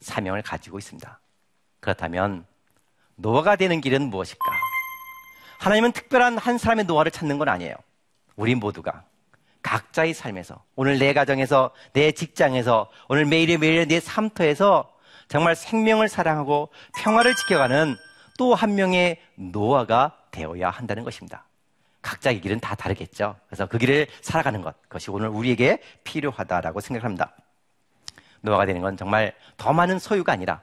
사명을 0.00 0.42
가지고 0.42 0.78
있습니다. 0.78 1.18
그렇다면 1.80 2.44
노아가 3.16 3.56
되는 3.56 3.80
길은 3.80 4.10
무엇일까? 4.10 4.44
하나님은 5.60 5.92
특별한 5.92 6.36
한 6.36 6.58
사람의 6.58 6.84
노아를 6.84 7.10
찾는 7.10 7.38
건 7.38 7.48
아니에요. 7.48 7.74
우리 8.36 8.54
모두가 8.54 9.04
각자의 9.62 10.12
삶에서 10.12 10.62
오늘 10.76 10.98
내 10.98 11.14
가정에서 11.14 11.70
내 11.94 12.12
직장에서 12.12 12.90
오늘 13.08 13.24
매일의 13.24 13.56
매일의 13.58 13.86
내 13.86 13.98
삶터에서 13.98 14.91
정말 15.32 15.56
생명을 15.56 16.10
사랑하고 16.10 16.68
평화를 16.94 17.34
지켜가는 17.34 17.96
또 18.36 18.54
한 18.54 18.74
명의 18.74 19.18
노아가 19.34 20.14
되어야 20.30 20.68
한다는 20.68 21.04
것입니다. 21.04 21.46
각자의 22.02 22.42
길은 22.42 22.60
다 22.60 22.74
다르겠죠. 22.74 23.36
그래서 23.46 23.64
그 23.64 23.78
길을 23.78 24.08
살아가는 24.20 24.60
것, 24.60 24.78
그것이 24.82 25.10
오늘 25.10 25.28
우리에게 25.28 25.80
필요하다라고 26.04 26.80
생각합니다. 26.80 27.34
노아가 28.42 28.66
되는 28.66 28.82
건 28.82 28.98
정말 28.98 29.34
더 29.56 29.72
많은 29.72 29.98
소유가 29.98 30.34
아니라 30.34 30.60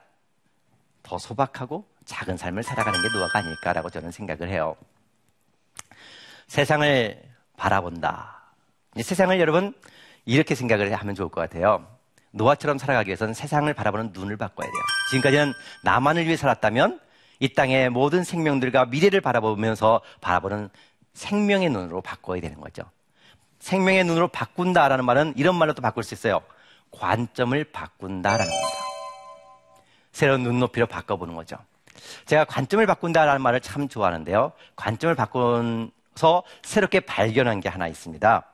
더 1.02 1.18
소박하고 1.18 1.84
작은 2.04 2.36
삶을 2.36 2.62
살아가는 2.62 3.02
게 3.02 3.08
노아가 3.12 3.40
아닐까라고 3.40 3.90
저는 3.90 4.12
생각을 4.12 4.50
해요. 4.50 4.76
세상을 6.46 7.20
바라본다. 7.56 8.52
세상을 9.02 9.40
여러분 9.40 9.74
이렇게 10.26 10.54
생각을 10.54 10.94
하면 10.94 11.14
좋을 11.16 11.28
것 11.28 11.40
같아요. 11.40 11.99
노아처럼 12.32 12.78
살아가기 12.78 13.08
위해서는 13.08 13.34
세상을 13.34 13.72
바라보는 13.72 14.10
눈을 14.12 14.36
바꿔야 14.36 14.66
돼요. 14.66 14.82
지금까지는 15.10 15.52
나만을 15.82 16.26
위해 16.26 16.36
살았다면 16.36 17.00
이 17.40 17.54
땅의 17.54 17.90
모든 17.90 18.22
생명들과 18.22 18.86
미래를 18.86 19.20
바라보면서 19.20 20.00
바라보는 20.20 20.68
생명의 21.14 21.70
눈으로 21.70 22.00
바꿔야 22.02 22.40
되는 22.40 22.60
거죠. 22.60 22.82
생명의 23.58 24.04
눈으로 24.04 24.28
바꾼다라는 24.28 25.04
말은 25.04 25.34
이런 25.36 25.56
말로 25.56 25.72
또 25.74 25.82
바꿀 25.82 26.02
수 26.02 26.14
있어요. 26.14 26.40
관점을 26.90 27.62
바꾼다라는 27.64 28.50
겁니다. 28.50 28.78
새로운 30.12 30.42
눈높이로 30.42 30.86
바꿔보는 30.86 31.34
거죠. 31.34 31.56
제가 32.26 32.44
관점을 32.44 32.84
바꾼다라는 32.86 33.42
말을 33.42 33.60
참 33.60 33.88
좋아하는데요. 33.88 34.52
관점을 34.76 35.14
바꿔서 35.14 36.42
새롭게 36.62 37.00
발견한 37.00 37.60
게 37.60 37.68
하나 37.68 37.86
있습니다. 37.88 38.44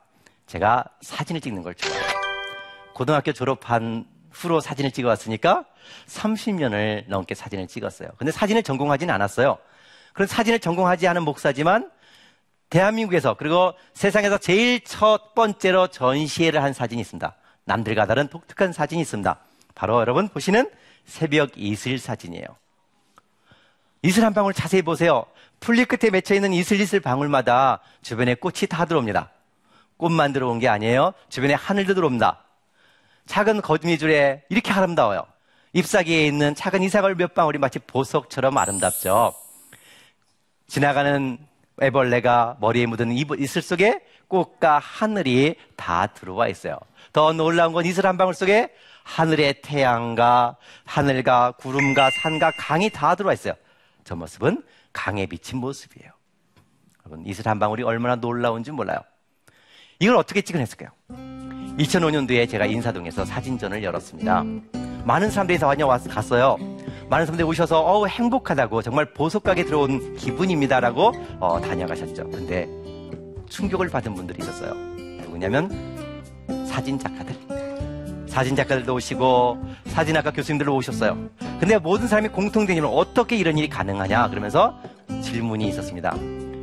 제가 0.46 0.84
사진을 1.00 1.40
찍는 1.40 1.62
걸 1.62 1.74
좋아해요. 1.74 2.25
고등학교 2.96 3.34
졸업한 3.34 4.06
후로 4.30 4.60
사진을 4.60 4.90
찍어 4.90 5.06
왔으니까 5.08 5.66
30년을 6.06 7.04
넘게 7.08 7.34
사진을 7.34 7.68
찍었어요. 7.68 8.08
근데 8.16 8.32
사진을 8.32 8.62
전공하지는 8.62 9.12
않았어요. 9.12 9.58
그런 10.14 10.26
사진을 10.26 10.60
전공하지 10.60 11.06
않은 11.08 11.22
목사지만 11.22 11.90
대한민국에서 12.70 13.34
그리고 13.34 13.74
세상에서 13.92 14.38
제일 14.38 14.82
첫 14.82 15.34
번째로 15.34 15.88
전시회를 15.88 16.62
한 16.62 16.72
사진이 16.72 17.02
있습니다. 17.02 17.36
남들과 17.64 18.06
다른 18.06 18.28
독특한 18.28 18.72
사진이 18.72 19.02
있습니다. 19.02 19.40
바로 19.74 20.00
여러분 20.00 20.28
보시는 20.28 20.70
새벽 21.04 21.50
이슬 21.56 21.98
사진이에요. 21.98 22.46
이슬 24.00 24.24
한 24.24 24.32
방울 24.32 24.54
자세히 24.54 24.80
보세요. 24.80 25.26
풀잎 25.60 25.88
끝에 25.88 26.10
맺혀 26.10 26.34
있는 26.34 26.54
이슬이슬 26.54 27.00
방울마다 27.00 27.80
주변에 28.00 28.34
꽃이 28.34 28.68
다 28.70 28.86
들어옵니다. 28.86 29.32
꽃만 29.98 30.32
들어온 30.32 30.60
게 30.60 30.68
아니에요. 30.68 31.12
주변에 31.28 31.52
하늘도 31.52 31.92
들어옵니다. 31.92 32.45
작은 33.26 33.60
거미줄에 33.60 34.44
이렇게 34.48 34.72
아름다워요. 34.72 35.26
잎사귀에 35.72 36.26
있는 36.26 36.54
작은 36.54 36.82
이삭을 36.82 37.16
몇 37.16 37.34
방울이 37.34 37.58
마치 37.58 37.78
보석처럼 37.78 38.56
아름답죠. 38.56 39.34
지나가는 40.68 41.38
애벌레가 41.82 42.56
머리에 42.60 42.86
묻은 42.86 43.12
이슬 43.12 43.60
속에 43.60 44.00
꽃과 44.28 44.78
하늘이 44.78 45.56
다 45.76 46.06
들어와 46.06 46.48
있어요. 46.48 46.78
더 47.12 47.32
놀라운 47.32 47.72
건 47.72 47.84
이슬 47.84 48.06
한 48.06 48.16
방울 48.16 48.34
속에 48.34 48.72
하늘의 49.04 49.60
태양과 49.62 50.56
하늘과 50.84 51.52
구름과 51.52 52.10
산과 52.10 52.52
강이 52.58 52.90
다 52.90 53.14
들어와 53.14 53.34
있어요. 53.34 53.54
저 54.04 54.16
모습은 54.16 54.62
강에 54.92 55.26
비친 55.26 55.58
모습이에요. 55.58 56.10
여러분, 57.04 57.24
이슬 57.26 57.46
한 57.46 57.58
방울이 57.58 57.82
얼마나 57.82 58.16
놀라운지 58.16 58.72
몰라요. 58.72 58.98
이걸 60.00 60.16
어떻게 60.16 60.40
찍어냈을까요? 60.40 61.35
2005년도에 61.78 62.48
제가 62.48 62.66
인사동에서 62.66 63.24
사진전을 63.24 63.82
열었습니다. 63.82 64.44
많은 65.04 65.30
사람들이 65.30 65.58
다 65.58 65.68
갔어요. 66.08 66.56
많은 67.08 67.26
사람들이 67.26 67.46
오셔서 67.46 67.80
어우 67.80 68.08
행복하다고 68.08 68.82
정말 68.82 69.12
보석가게 69.12 69.64
들어온 69.64 70.16
기분입니다라고 70.16 71.12
어, 71.38 71.60
다녀가셨죠. 71.60 72.30
근데 72.30 72.68
충격을 73.48 73.88
받은 73.88 74.14
분들이 74.14 74.38
있었어요. 74.42 74.74
누구냐면 74.74 75.70
사진 76.66 76.98
작가들. 76.98 77.36
사진 78.26 78.56
작가들도 78.56 78.94
오시고 78.94 79.58
사진학과 79.86 80.30
교수님들도 80.32 80.74
오셨어요. 80.74 81.16
근데 81.58 81.78
모든 81.78 82.06
사람이 82.08 82.28
공통된 82.28 82.76
이유는 82.76 82.90
어떻게 82.90 83.36
이런 83.36 83.56
일이 83.56 83.68
가능하냐 83.68 84.28
그러면서 84.28 84.78
질문이 85.22 85.68
있었습니다. 85.68 86.14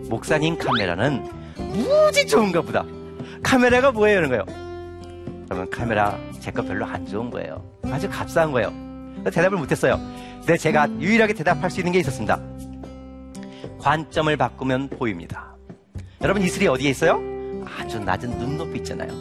목사님 0.09 0.57
카메라는 0.57 1.23
무지 1.55 2.27
좋은가 2.27 2.61
보다. 2.61 2.83
카메라가 3.41 3.91
뭐예요? 3.91 4.19
이런 4.19 4.29
거예요. 4.29 4.72
그러면 5.53 5.69
카메라 5.69 6.17
제 6.39 6.51
거 6.51 6.63
별로 6.63 6.83
안 6.85 7.05
좋은 7.05 7.29
거예요. 7.29 7.63
아주 7.83 8.09
값싼 8.09 8.51
거예요. 8.51 8.73
대답을 9.25 9.57
못했어요. 9.57 9.97
근데 10.39 10.57
제가 10.57 10.89
유일하게 10.99 11.33
대답할 11.33 11.69
수 11.69 11.79
있는 11.79 11.91
게 11.91 11.99
있었습니다. 11.99 12.39
관점을 13.79 14.35
바꾸면 14.35 14.89
보입니다. 14.89 15.55
여러분 16.21 16.41
이슬이 16.41 16.67
어디에 16.67 16.89
있어요? 16.89 17.21
아주 17.77 17.99
낮은 17.99 18.31
눈높이 18.39 18.77
있잖아요. 18.79 19.11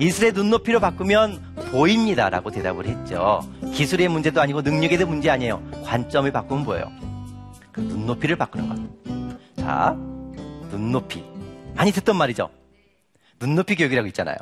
이슬의 0.00 0.32
눈높이로 0.32 0.80
바꾸면 0.80 1.56
보입니다라고 1.70 2.50
대답을 2.50 2.86
했죠. 2.86 3.40
기술의 3.74 4.08
문제도 4.08 4.40
아니고 4.40 4.62
능력의 4.62 5.04
문제 5.04 5.28
아니에요. 5.28 5.62
관점을 5.84 6.30
바꾸면 6.32 6.64
뭐예요? 6.64 6.90
그 7.70 7.80
눈높이를 7.80 8.36
바꾸는 8.36 8.68
것. 8.68 9.62
자, 9.62 9.94
눈높이. 10.70 11.22
많이 11.74 11.92
듣던 11.92 12.16
말이죠. 12.16 12.48
눈높이 13.40 13.76
교육이라고 13.76 14.08
있잖아요. 14.08 14.36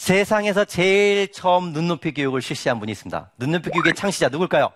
세상에서 0.00 0.64
제일 0.64 1.30
처음 1.30 1.74
눈높이 1.74 2.14
교육을 2.14 2.40
실시한 2.40 2.80
분이 2.80 2.90
있습니다. 2.92 3.32
눈높이 3.36 3.68
교육의 3.68 3.92
창시자 3.94 4.30
누굴까요? 4.30 4.72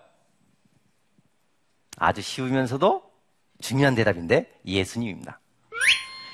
아주 1.97 2.21
쉬우면서도 2.21 3.01
중요한 3.59 3.95
대답인데 3.95 4.51
예수님입니다. 4.67 5.39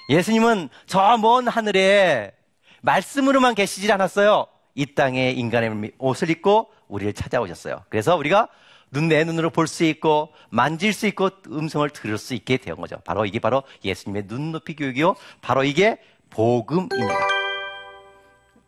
예수님은 0.09 0.67
저 0.87 1.17
먼 1.17 1.47
하늘에 1.47 2.33
말씀으로만 2.81 3.55
계시질 3.55 3.93
않았어요. 3.93 4.47
이 4.75 4.93
땅에 4.93 5.31
인간의 5.31 5.93
옷을 5.97 6.29
입고 6.29 6.69
우리를 6.89 7.13
찾아오셨어요. 7.13 7.85
그래서 7.89 8.17
우리가 8.17 8.49
눈 8.91 9.07
내 9.07 9.23
눈으로 9.23 9.51
볼 9.51 9.67
수 9.67 9.85
있고 9.85 10.33
만질 10.49 10.91
수 10.91 11.07
있고 11.07 11.29
음성을 11.47 11.89
들을 11.91 12.17
수 12.17 12.33
있게 12.33 12.57
된 12.57 12.75
거죠. 12.75 12.97
바로 13.05 13.25
이게 13.25 13.39
바로 13.39 13.63
예수님의 13.85 14.25
눈높이 14.27 14.75
교육이요. 14.75 15.15
바로 15.39 15.63
이게 15.63 15.97
복음입니다. 16.29 17.30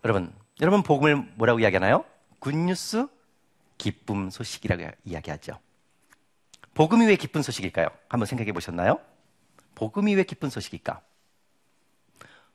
여러분, 0.04 0.34
여러분 0.62 0.84
복음을 0.84 1.16
뭐라고 1.36 1.60
이야기하나요? 1.60 2.04
굿뉴스, 2.40 3.08
기쁨 3.78 4.30
소식이라고 4.30 4.84
이야기하죠. 5.06 5.60
복음이 6.74 7.06
왜 7.06 7.16
기쁜 7.16 7.42
소식일까요? 7.42 7.88
한번 8.10 8.26
생각해 8.26 8.52
보셨나요? 8.52 9.00
복음이 9.76 10.16
왜 10.16 10.24
기쁜 10.24 10.50
소식일까? 10.50 11.02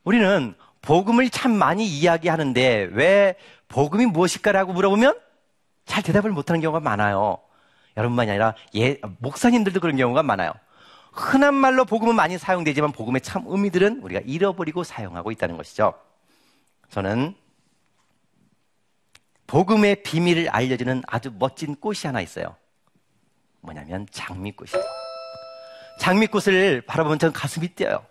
우리는 0.05 0.55
복음을 0.83 1.29
참 1.31 1.53
많이 1.53 1.87
이야기하는데 1.87 2.91
왜 2.93 3.37
복음이 3.69 4.07
무엇일까라고 4.07 4.73
물어보면 4.73 5.19
잘 5.87 6.03
대답을 6.03 6.31
못하는 6.31 6.61
경우가 6.61 6.81
많아요. 6.81 7.39
여러분만이 7.97 8.31
아니라 8.31 8.55
예, 8.77 9.01
목사님들도 9.19 9.81
그런 9.81 9.97
경우가 9.97 10.23
많아요. 10.23 10.53
흔한 11.13 11.55
말로 11.55 11.85
복음은 11.85 12.15
많이 12.15 12.39
사용되지만 12.39 12.93
복음의 12.93 13.23
참 13.23 13.45
의미들은 13.47 14.03
우리가 14.03 14.21
잃어버리고 14.25 14.85
사용하고 14.85 15.33
있다는 15.33 15.57
것이죠. 15.57 15.95
저는 16.91 17.35
복음의 19.47 20.03
비밀을 20.03 20.49
알려주는 20.51 21.03
아주 21.07 21.33
멋진 21.39 21.75
꽃이 21.77 22.01
하나 22.05 22.21
있어요. 22.21 22.57
뭐냐면 23.61 24.07
장미꽃이에요. 24.11 24.85
장미꽃을 26.01 26.83
바라보면 26.83 27.19
전 27.19 27.33
가슴이 27.33 27.69
뛰어요. 27.69 28.05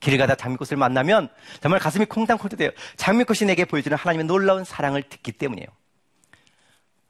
길 0.00 0.18
가다 0.18 0.34
장미꽃을 0.34 0.76
만나면 0.76 1.28
정말 1.60 1.80
가슴이 1.80 2.04
콩당콩당 2.06 2.58
돼요. 2.58 2.70
장미꽃이 2.96 3.46
내게 3.46 3.64
보여주는 3.64 3.96
하나님의 3.96 4.26
놀라운 4.26 4.64
사랑을 4.64 5.02
듣기 5.02 5.32
때문이에요. 5.32 5.66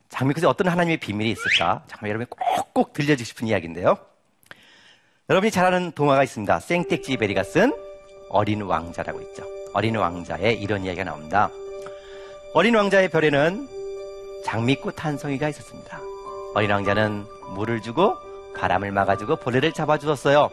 장미꽃에 0.09 0.47
어떤 0.47 0.69
하나님의 0.69 0.99
비밀이 0.99 1.33
있을까? 1.33 1.85
정말 1.89 2.11
여러분이 2.11 2.31
꼭꼭 2.31 2.93
들려주고 2.93 3.27
싶은 3.27 3.49
이야기인데요. 3.49 3.99
여러분이 5.29 5.51
잘 5.51 5.67
아는 5.67 5.91
동화가 5.93 6.23
있습니다. 6.23 6.61
생텍쥐 6.61 7.17
베리가 7.17 7.43
쓴 7.43 7.75
어린 8.31 8.63
왕자라고 8.63 9.21
있죠. 9.23 9.45
어린 9.77 9.95
왕자의 9.95 10.59
이런 10.63 10.87
이야기가 10.87 11.05
나옵니다. 11.05 11.51
어린 12.55 12.75
왕자의 12.75 13.11
별에는 13.11 13.69
장미꽃 14.43 15.05
한 15.05 15.19
송이가 15.19 15.51
있었습니다. 15.51 16.01
어린 16.55 16.71
왕자는 16.71 17.27
물을 17.55 17.83
주고 17.83 18.17
바람을 18.57 18.91
막아주고 18.91 19.37
벌레를 19.37 19.73
잡아주었어요. 19.73 20.49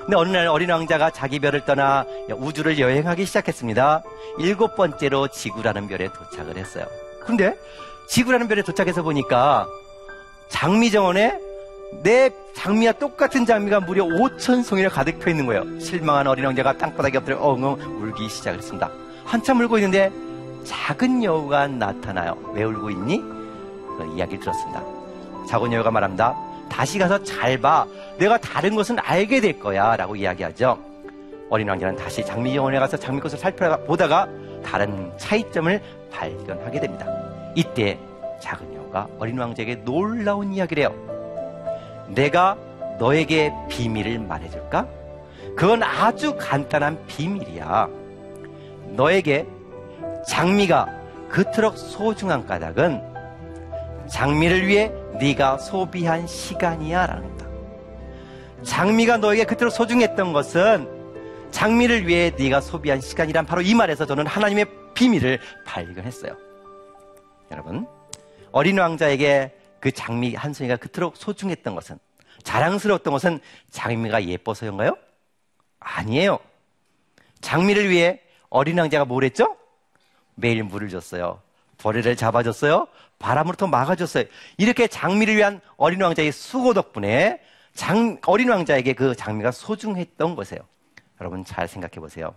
근데 0.00 0.16
어느 0.16 0.30
날 0.30 0.48
어린 0.48 0.70
왕자가 0.70 1.10
자기 1.10 1.38
별을 1.38 1.64
떠나 1.64 2.04
우주를 2.28 2.80
여행하기 2.80 3.24
시작했습니다. 3.24 4.02
일곱 4.40 4.74
번째로 4.74 5.28
지구라는 5.28 5.86
별에 5.86 6.08
도착을 6.08 6.56
했어요. 6.56 6.86
근데 7.20 7.56
지구라는 8.08 8.48
별에 8.48 8.62
도착해서 8.62 9.04
보니까 9.04 9.68
장미 10.48 10.90
정원에 10.90 11.38
내 12.02 12.30
장미와 12.54 12.92
똑같은 12.92 13.44
장미가 13.44 13.80
무려 13.80 14.04
5천 14.04 14.62
송이나 14.62 14.88
가득 14.88 15.18
펴 15.18 15.30
있는 15.30 15.46
거예요. 15.46 15.78
실망한 15.80 16.26
어린 16.26 16.44
왕자가 16.44 16.78
땅바닥에 16.78 17.18
엎드려 17.18 17.38
엉엉 17.38 17.78
울기 18.02 18.28
시작했습니다. 18.28 18.90
한참 19.24 19.60
울고 19.60 19.78
있는데 19.78 20.10
작은 20.64 21.22
여우가 21.22 21.68
나타나요. 21.68 22.36
왜 22.54 22.64
울고 22.64 22.90
있니? 22.90 23.18
그 23.18 24.12
이야기를 24.16 24.40
들었습니다. 24.40 24.82
작은 25.48 25.72
여우가 25.72 25.90
말합니다. 25.90 26.34
다시 26.68 26.98
가서 26.98 27.22
잘 27.22 27.58
봐. 27.58 27.86
내가 28.18 28.38
다른 28.38 28.74
것은 28.74 28.96
알게 28.98 29.40
될 29.40 29.58
거야. 29.58 29.96
라고 29.96 30.16
이야기하죠. 30.16 30.78
어린 31.48 31.68
왕자는 31.68 31.96
다시 31.96 32.24
장미 32.24 32.54
정원에 32.54 32.78
가서 32.78 32.96
장미꽃을 32.96 33.38
살펴보다가 33.38 34.28
다른 34.64 35.12
차이점을 35.16 35.80
발견하게 36.10 36.80
됩니다. 36.80 37.06
이때 37.54 37.98
작은 38.40 38.74
여우가 38.74 39.08
어린 39.18 39.38
왕자에게 39.38 39.84
놀라운 39.84 40.52
이야기를 40.52 40.82
해요. 40.82 41.05
내가 42.08 42.56
너에게 42.98 43.52
비밀을 43.68 44.20
말해줄까? 44.20 44.86
그건 45.56 45.82
아주 45.82 46.36
간단한 46.36 47.06
비밀이야. 47.06 47.88
너에게 48.88 49.46
장미가 50.28 50.86
그토록 51.28 51.76
소중한 51.76 52.46
까닭은 52.46 53.02
장미를 54.08 54.66
위해 54.66 54.92
네가 55.18 55.58
소비한 55.58 56.26
시간이야 56.26 57.06
라는 57.06 57.22
겁니다. 57.22 57.46
장미가 58.62 59.18
너에게 59.18 59.44
그토록 59.44 59.72
소중했던 59.72 60.32
것은 60.32 60.88
장미를 61.50 62.06
위해 62.06 62.32
네가 62.38 62.60
소비한 62.60 63.00
시간이란 63.00 63.46
바로 63.46 63.62
이 63.62 63.74
말에서 63.74 64.06
저는 64.06 64.26
하나님의 64.26 64.66
비밀을 64.94 65.38
발견했어요. 65.64 66.36
여러분, 67.50 67.86
어린 68.52 68.78
왕자에게 68.78 69.52
그 69.80 69.90
장미 69.90 70.34
한 70.34 70.52
송이가 70.52 70.76
그토록 70.76 71.16
소중했던 71.16 71.74
것은 71.74 71.98
자랑스러웠던 72.42 73.12
것은 73.12 73.40
장미가 73.70 74.24
예뻐서인가요? 74.24 74.96
아니에요. 75.80 76.38
장미를 77.40 77.90
위해 77.90 78.20
어린 78.48 78.78
왕자가 78.78 79.04
뭘 79.04 79.24
했죠? 79.24 79.56
매일 80.34 80.62
물을 80.62 80.88
줬어요. 80.88 81.42
벌레를 81.78 82.16
잡아줬어요. 82.16 82.88
바람으로부터 83.18 83.66
막아줬어요. 83.66 84.24
이렇게 84.56 84.86
장미를 84.86 85.36
위한 85.36 85.60
어린 85.76 86.02
왕자의 86.02 86.32
수고 86.32 86.74
덕분에 86.74 87.40
장, 87.74 88.18
어린 88.26 88.48
왕자에게 88.48 88.94
그 88.94 89.14
장미가 89.14 89.50
소중했던 89.50 90.34
것이에요. 90.34 90.62
여러분 91.20 91.44
잘 91.44 91.68
생각해 91.68 91.94
보세요. 91.96 92.34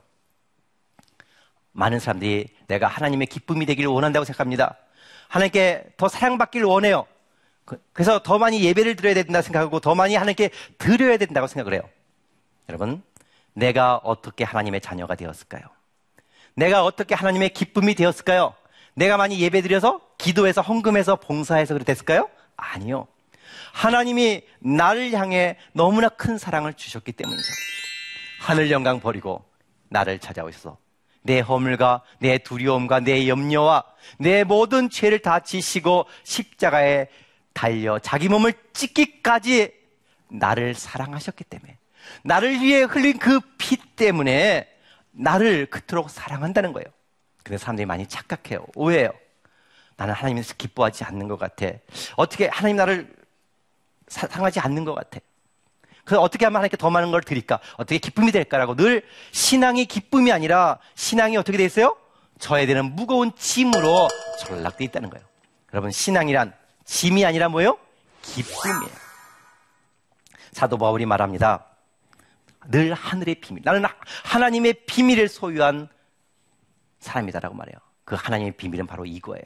많은 1.72 2.00
사람들이 2.00 2.48
내가 2.68 2.88
하나님의 2.88 3.28
기쁨이 3.28 3.66
되기를 3.66 3.90
원한다고 3.90 4.26
생각합니다. 4.26 4.78
하나님께 5.28 5.94
더 5.98 6.08
사랑받기를 6.08 6.66
원해요. 6.66 7.06
그- 7.70 7.80
그래서 7.94 8.18
더 8.24 8.40
많이 8.40 8.64
예배를 8.64 8.96
드려야 8.96 9.14
된다 9.14 9.44
생각하고 9.44 9.80
더 9.80 9.94
많이 9.94 10.16
하나님께 10.16 10.50
드려야 10.80 11.18
된다고 11.18 11.46
생각을 11.46 11.74
해요. 11.74 11.84
여러분, 12.68 13.04
내가 13.54 13.98
어떻게 13.98 14.44
하나님의 14.44 14.82
자녀가 14.82 15.14
되었을까요? 15.14 15.62
내가 16.56 16.84
어떻게 16.84 17.14
하나님의 17.14 17.50
기쁨이 17.50 17.94
되었을까요? 17.94 18.56
내가 18.96 19.18
많이 19.18 19.40
예배 19.40 19.62
드려서 19.62 20.02
기도해서 20.18 20.62
헌금해서 20.62 21.18
봉사해서 21.18 21.76
그랬을까요? 21.78 22.28
아니요. 22.58 23.08
하나님이 23.74 24.42
나를 24.60 25.12
향해 25.14 25.58
너무나 25.74 26.10
큰 26.10 26.40
사랑을 26.40 26.74
주셨기 26.74 27.12
때문이죠. 27.12 27.54
하늘 28.42 28.72
영광 28.72 29.00
버리고 29.00 29.46
나를 29.90 30.18
찾아오셔서 30.18 30.78
내 31.22 31.40
허물과 31.40 32.02
내 32.18 32.40
두려움과 32.40 33.02
내 33.02 33.28
염려와 33.28 33.84
내 34.18 34.44
모든 34.44 34.90
죄를 34.90 35.20
다 35.20 35.40
지시고 35.42 36.08
십자가에 36.24 37.08
달려 37.54 38.00
자기 38.00 38.30
몸을 38.30 38.54
찢기까지 38.74 39.74
나를 40.30 40.74
사랑하셨기 40.74 41.44
때문에 41.46 41.78
나를 42.24 42.62
위해 42.62 42.82
흘린 42.84 43.18
그 43.20 43.40
피 43.58 43.76
때문에 43.96 44.68
나를 45.12 45.68
그토록 45.68 46.10
사랑한다는 46.10 46.74
거예요. 46.74 46.86
근데 47.44 47.58
사람들이 47.58 47.86
많이 47.86 48.08
착각해요. 48.08 48.66
오해해요. 48.76 49.12
나는 49.98 50.14
하나님에서 50.14 50.54
기뻐하지 50.58 51.04
않는 51.04 51.28
것 51.28 51.38
같아. 51.38 51.68
어떻게 52.16 52.48
하나님 52.48 52.78
나를 52.78 53.14
사랑하지 54.08 54.60
않는 54.62 54.86
것 54.86 54.96
같아. 54.96 55.20
그래서 56.06 56.22
어떻게 56.22 56.46
하면 56.46 56.56
하나님께 56.56 56.78
더 56.78 56.90
많은 56.90 57.12
걸 57.12 57.22
드릴까? 57.22 57.60
어떻게 57.74 57.98
기쁨이 58.00 58.32
될까라고 58.32 58.76
늘 58.76 59.06
신앙이 59.32 59.86
기쁨이 59.86 60.32
아니라 60.32 60.80
신앙이 60.96 61.38
어떻게 61.38 61.58
돼 61.58 61.66
있어요? 61.66 61.96
져야 62.40 62.66
되는 62.66 62.96
무거운 62.96 63.32
짐으로 63.36 64.08
전락돼 64.40 64.86
있다는 64.86 65.10
거예요. 65.10 65.26
여러분 65.74 65.92
신앙이란 65.92 66.54
짐이 66.90 67.24
아니라 67.24 67.50
뭐예요? 67.50 67.78
기쁨이에요. 68.24 68.90
사도 70.52 70.78
바울이 70.78 71.06
말합니다. 71.06 71.66
늘 72.68 72.94
하늘의 72.94 73.36
비밀. 73.36 73.62
나는 73.64 73.84
하나님의 74.24 74.74
비밀을 74.88 75.30
소유한 75.30 75.88
사람이다라고 77.00 77.56
말해요. 77.56 77.76
그 78.04 78.16
하나님의 78.16 78.54
비밀은 78.54 78.88
바로 78.88 79.06
이거예요. 79.06 79.46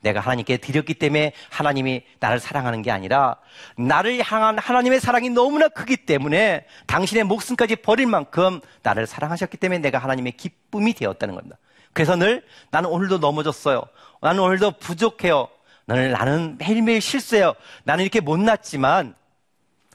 내가 0.00 0.20
하나님께 0.20 0.56
드렸기 0.56 0.94
때문에 0.94 1.32
하나님이 1.50 2.02
나를 2.18 2.40
사랑하는 2.40 2.82
게 2.82 2.90
아니라 2.90 3.36
나를 3.76 4.22
향한 4.22 4.58
하나님의 4.58 5.00
사랑이 5.00 5.30
너무나 5.30 5.68
크기 5.68 5.98
때문에 5.98 6.66
당신의 6.86 7.24
목숨까지 7.24 7.76
버릴 7.76 8.06
만큼 8.06 8.60
나를 8.82 9.06
사랑하셨기 9.06 9.58
때문에 9.58 9.80
내가 9.80 9.98
하나님의 9.98 10.32
기쁨이 10.32 10.94
되었다는 10.94 11.34
겁니다. 11.34 11.58
그래서 11.92 12.16
늘 12.16 12.42
나는 12.70 12.88
오늘도 12.90 13.18
넘어졌어요. 13.18 13.82
나는 14.20 14.40
오늘도 14.40 14.78
부족해요. 14.78 15.48
나는 15.86 16.12
나는 16.12 16.58
매일매일 16.58 17.00
실수해요. 17.00 17.54
나는 17.84 18.04
이렇게 18.04 18.20
못났지만 18.20 19.14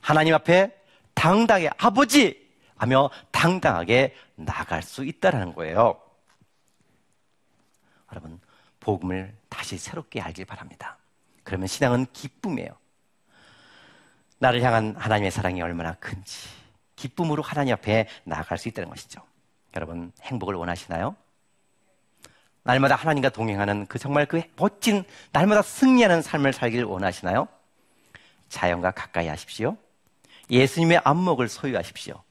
하나님 0.02 0.34
앞에 0.34 0.76
당당하게 1.14 1.70
아버지 1.78 2.50
하며 2.78 3.10
당당하게 3.32 4.16
나갈 4.36 4.82
수 4.82 5.04
있다라는 5.04 5.54
거예요. 5.54 6.00
여러분 8.12 8.40
복음을 8.80 9.36
다시 9.50 9.78
새롭게 9.78 10.22
알길 10.22 10.46
바랍니다. 10.46 10.98
그러면 11.44 11.68
신앙은 11.68 12.06
기쁨이에요. 12.14 12.70
나를 14.38 14.62
향한 14.64 14.96
하나님의 14.98 15.32
사랑이 15.32 15.62
얼마나 15.62 15.94
큰지 15.96 16.48
기쁨으로 16.96 17.44
하나님 17.44 17.74
앞에 17.74 18.08
나아갈 18.24 18.58
수 18.58 18.70
있다는 18.70 18.90
것이죠. 18.90 19.22
여러분 19.76 20.12
행복을 20.22 20.56
원하시나요? 20.56 21.16
날마다 22.70 22.96
하나님과 22.96 23.30
동행하는 23.30 23.88
그 23.88 23.98
정말 23.98 24.28
그 24.28 24.44
멋진 24.56 25.04
날마다 25.32 25.64
승리하는 25.64 26.22
삶을 26.22 26.54
살기를 26.54 26.86
원하시나요? 26.86 27.48
자연과 28.50 28.92
가까이 28.92 29.28
하십시오. 29.28 29.76
예수님의 30.52 31.02
안목을 31.04 31.50
소유하십시오. 31.50 32.22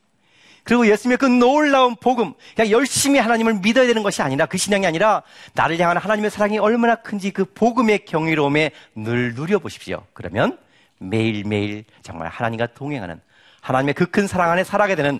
그리고 0.62 0.86
예수님의 0.86 1.18
그 1.18 1.26
놀라운 1.26 1.96
복음, 1.96 2.34
그냥 2.54 2.70
열심히 2.70 3.18
하나님을 3.18 3.54
믿어야 3.54 3.86
되는 3.88 4.02
것이 4.04 4.22
아니라 4.22 4.46
그 4.46 4.58
신앙이 4.58 4.86
아니라 4.86 5.22
나를 5.54 5.76
향한 5.80 5.96
하나님의 5.96 6.30
사랑이 6.30 6.58
얼마나 6.58 6.94
큰지 6.96 7.32
그 7.32 7.44
복음의 7.44 8.04
경이로움에 8.04 8.70
늘 8.94 9.34
누려보십시오. 9.34 10.04
그러면 10.12 10.56
매일매일 10.98 11.84
정말 12.02 12.28
하나님과 12.28 12.74
동행하는 12.74 13.20
하나님의 13.60 13.94
그 13.94 14.06
큰 14.06 14.28
사랑 14.28 14.52
안에 14.52 14.62
살아가게 14.62 14.94
되는 14.94 15.18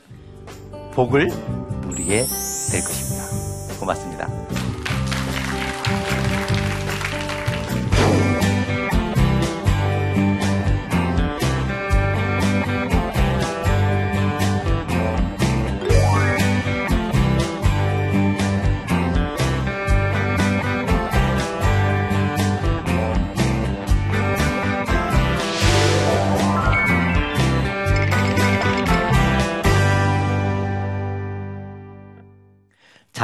복을 0.92 1.26
누리게 1.26 2.22
될 2.70 2.80
것입니다. 2.82 3.78
고맙습니다. 3.80 4.47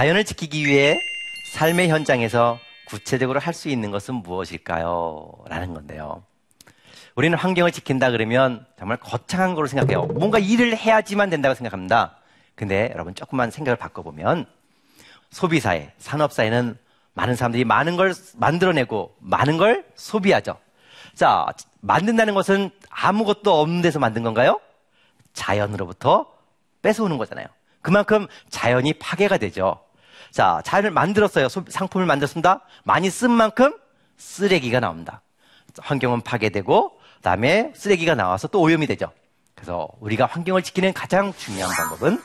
자연을 0.05 0.25
지키기 0.25 0.67
위해 0.67 1.01
삶의 1.47 1.89
현장에서 1.89 2.59
구체적으로 2.85 3.41
할 3.41 3.55
수 3.55 3.71
있는 3.71 3.91
것은 3.91 4.17
무엇일까요? 4.17 5.33
라는 5.49 5.73
건데요. 5.73 6.23
우리는 7.15 7.39
환경을 7.39 7.73
지킨다 7.73 8.11
그러면 8.11 8.67
정말 8.79 8.99
거창한 8.99 9.55
걸로 9.55 9.67
생각해요. 9.67 10.03
뭔가 10.03 10.39
일을 10.39 10.77
해야지만 10.77 11.31
된다고 11.31 11.55
생각합니다. 11.55 12.19
근데 12.55 12.91
여러분 12.93 13.15
조금만 13.15 13.51
생각을 13.51 13.79
바꿔보면 13.79 14.45
소비사회, 15.31 15.95
산업사회는 15.97 16.77
많은 17.15 17.35
사람들이 17.35 17.65
많은 17.65 17.97
걸 17.97 18.13
만들어내고 18.37 19.17
많은 19.21 19.57
걸 19.57 19.87
소비하죠. 19.95 20.59
자, 21.15 21.47
만든다는 21.81 22.35
것은 22.35 22.71
아무것도 22.91 23.59
없는 23.59 23.81
데서 23.81 24.01
만든 24.01 24.23
건가요? 24.23 24.61
자연으로부터 25.33 26.31
뺏어오는 26.83 27.17
거잖아요. 27.17 27.47
그만큼 27.81 28.27
자연이 28.51 28.93
파괴가 28.93 29.39
되죠. 29.39 29.81
자, 30.35 30.61
자연을 30.65 30.91
만들었어요. 30.91 31.49
상품을 31.49 32.07
만들었습니다. 32.07 32.63
많이 32.83 33.09
쓴 33.09 33.31
만큼 33.31 33.73
쓰레기가 34.17 34.81
나옵니다. 34.81 35.23
환경은 35.79 36.23
파괴되고, 36.23 36.99
그 36.99 37.21
다음에 37.23 37.73
쓰레기가 37.77 38.17
나와서 38.17 38.49
또 38.49 38.61
오염이 38.61 38.89
되죠. 38.89 39.13
그래서 39.55 39.87
우리가 40.01 40.27
환경을 40.27 40.65
지키는 40.65 40.93
가장 40.93 41.33
중요한 41.35 41.73
방법은 41.77 42.21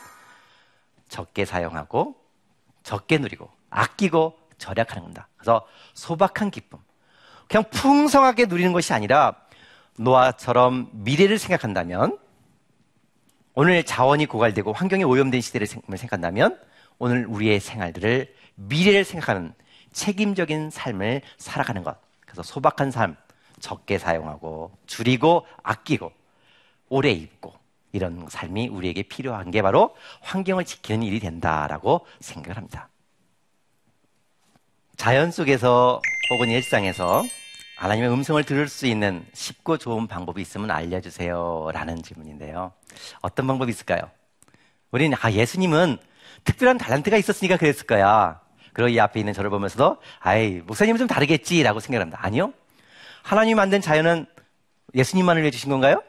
적게 1.08 1.46
사용하고, 1.46 2.16
적게 2.82 3.20
누리고, 3.20 3.48
아끼고, 3.70 4.40
절약하는 4.58 5.04
겁니다. 5.04 5.28
그래서 5.38 5.68
소박한 5.94 6.50
기쁨. 6.50 6.80
그냥 7.48 7.64
풍성하게 7.70 8.48
누리는 8.48 8.74
것이 8.74 8.92
아니라 8.92 9.36
노아처럼 10.00 10.90
미래를 10.94 11.38
생각한다면 11.38 12.18
오늘 13.54 13.84
자원이 13.84 14.26
고갈되고 14.26 14.74
환경이 14.74 15.04
오염된 15.04 15.42
시대를 15.42 15.68
생각한다면 15.68 16.60
오늘 17.00 17.26
우리의 17.26 17.60
생활들을 17.60 18.34
미래를 18.56 19.04
생각하는 19.06 19.54
책임적인 19.94 20.70
삶을 20.70 21.22
살아가는 21.38 21.84
것. 21.84 21.98
그래서 22.22 22.44
소박한 22.44 22.92
삶, 22.92 23.16
적게 23.60 23.98
사용하고 23.98 24.78
줄이고 24.86 25.46
아끼고 25.64 26.12
오래 26.90 27.12
입고 27.12 27.54
이런 27.92 28.28
삶이 28.30 28.68
우리에게 28.68 29.04
필요한 29.04 29.50
게 29.50 29.62
바로 29.62 29.96
환경을 30.22 30.66
지키는 30.66 31.04
일이 31.04 31.20
된다라고 31.20 32.06
생각을 32.20 32.58
합니다. 32.58 32.90
자연 34.96 35.32
속에서 35.32 36.02
혹은 36.32 36.50
일상에서 36.50 37.24
하나님의 37.78 38.12
음성을 38.12 38.44
들을 38.44 38.68
수 38.68 38.86
있는 38.86 39.26
쉽고 39.34 39.78
좋은 39.78 40.08
방법이 40.08 40.42
있으면 40.42 40.70
알려주세요. 40.70 41.70
라는 41.74 42.04
질문인데요. 42.04 42.74
어떤 43.22 43.48
방법이 43.48 43.70
있을까요? 43.72 44.02
우리는, 44.92 45.18
아, 45.22 45.32
예수님은 45.32 45.98
특별한 46.44 46.78
달란트가 46.78 47.18
있었으니까 47.18 47.58
그랬을 47.58 47.86
거야. 47.86 48.40
그리고 48.74 48.90
이 48.90 49.00
앞에 49.00 49.20
있는 49.20 49.34
저를 49.34 49.50
보면서도, 49.50 49.98
아이, 50.20 50.62
목사님은 50.66 50.98
좀 50.98 51.08
다르겠지. 51.08 51.62
라고 51.64 51.80
생각을 51.80 52.02
합니다. 52.02 52.20
아니요. 52.22 52.54
하나님이 53.24 53.56
만든 53.56 53.82
자연은 53.82 54.26
예수님만을 54.96 55.42
위해 55.42 55.52
주신 55.52 55.70
건가요? 55.70 56.02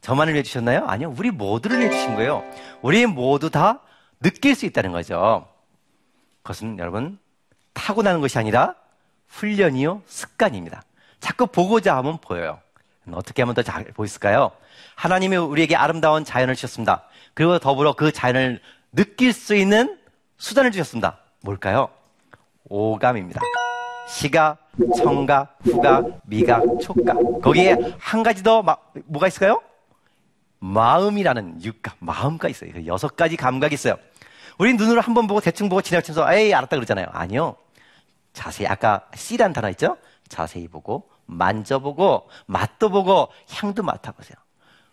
저만을 0.00 0.34
위해 0.34 0.42
주셨나요? 0.42 0.84
아니요. 0.86 1.14
우리 1.16 1.30
모두를 1.30 1.80
위해 1.80 1.90
주신 1.90 2.14
거예요. 2.14 2.44
우리 2.82 3.06
모두 3.06 3.50
다 3.50 3.80
느낄 4.20 4.54
수 4.54 4.66
있다는 4.66 4.92
거죠. 4.92 5.48
그것은 6.42 6.78
여러분, 6.78 7.18
타고나는 7.72 8.20
것이 8.20 8.38
아니라 8.38 8.74
훈련이요, 9.28 10.02
습관입니다. 10.06 10.82
자꾸 11.20 11.46
보고자 11.46 11.96
하면 11.96 12.18
보여요. 12.18 12.60
어떻게 13.12 13.42
하면 13.42 13.54
더 13.54 13.62
잘 13.62 13.84
보일까요? 13.84 14.52
하나님이 14.94 15.36
우리에게 15.36 15.74
아름다운 15.76 16.24
자연을 16.24 16.54
주셨습니다. 16.54 17.04
그리고 17.34 17.58
더불어 17.58 17.94
그 17.94 18.12
자연을 18.12 18.60
느낄 18.94 19.32
수 19.32 19.54
있는 19.54 19.98
수단을 20.36 20.70
주셨습니다. 20.70 21.18
뭘까요? 21.42 21.88
오감입니다. 22.68 23.40
시각, 24.08 24.58
청각, 24.96 25.58
후각, 25.62 26.20
미각, 26.24 26.62
촉각. 26.80 27.16
거기에 27.42 27.76
한 27.98 28.22
가지 28.22 28.42
더 28.42 28.62
마- 28.62 28.76
뭐가 29.06 29.28
있을까요? 29.28 29.62
마음이라는 30.60 31.62
육감, 31.62 31.94
마음가 32.00 32.48
있어요. 32.48 32.72
그 32.72 32.86
여섯 32.86 33.16
가지 33.16 33.36
감각이 33.36 33.74
있어요. 33.74 33.96
우리 34.58 34.72
눈으로 34.74 35.00
한 35.00 35.14
번 35.14 35.26
보고 35.26 35.40
대충 35.40 35.68
보고 35.68 35.82
지나치면서 35.82 36.32
에이 36.32 36.54
알았다 36.54 36.76
그러잖아요. 36.76 37.06
아니요. 37.10 37.56
자세히 38.32 38.66
아까 38.66 39.06
C란 39.14 39.52
단어 39.52 39.68
있죠? 39.70 39.96
자세히 40.28 40.68
보고 40.68 41.08
만져보고 41.26 42.28
맛도 42.46 42.88
보고 42.90 43.28
향도 43.52 43.82
맡아보세요. 43.82 44.36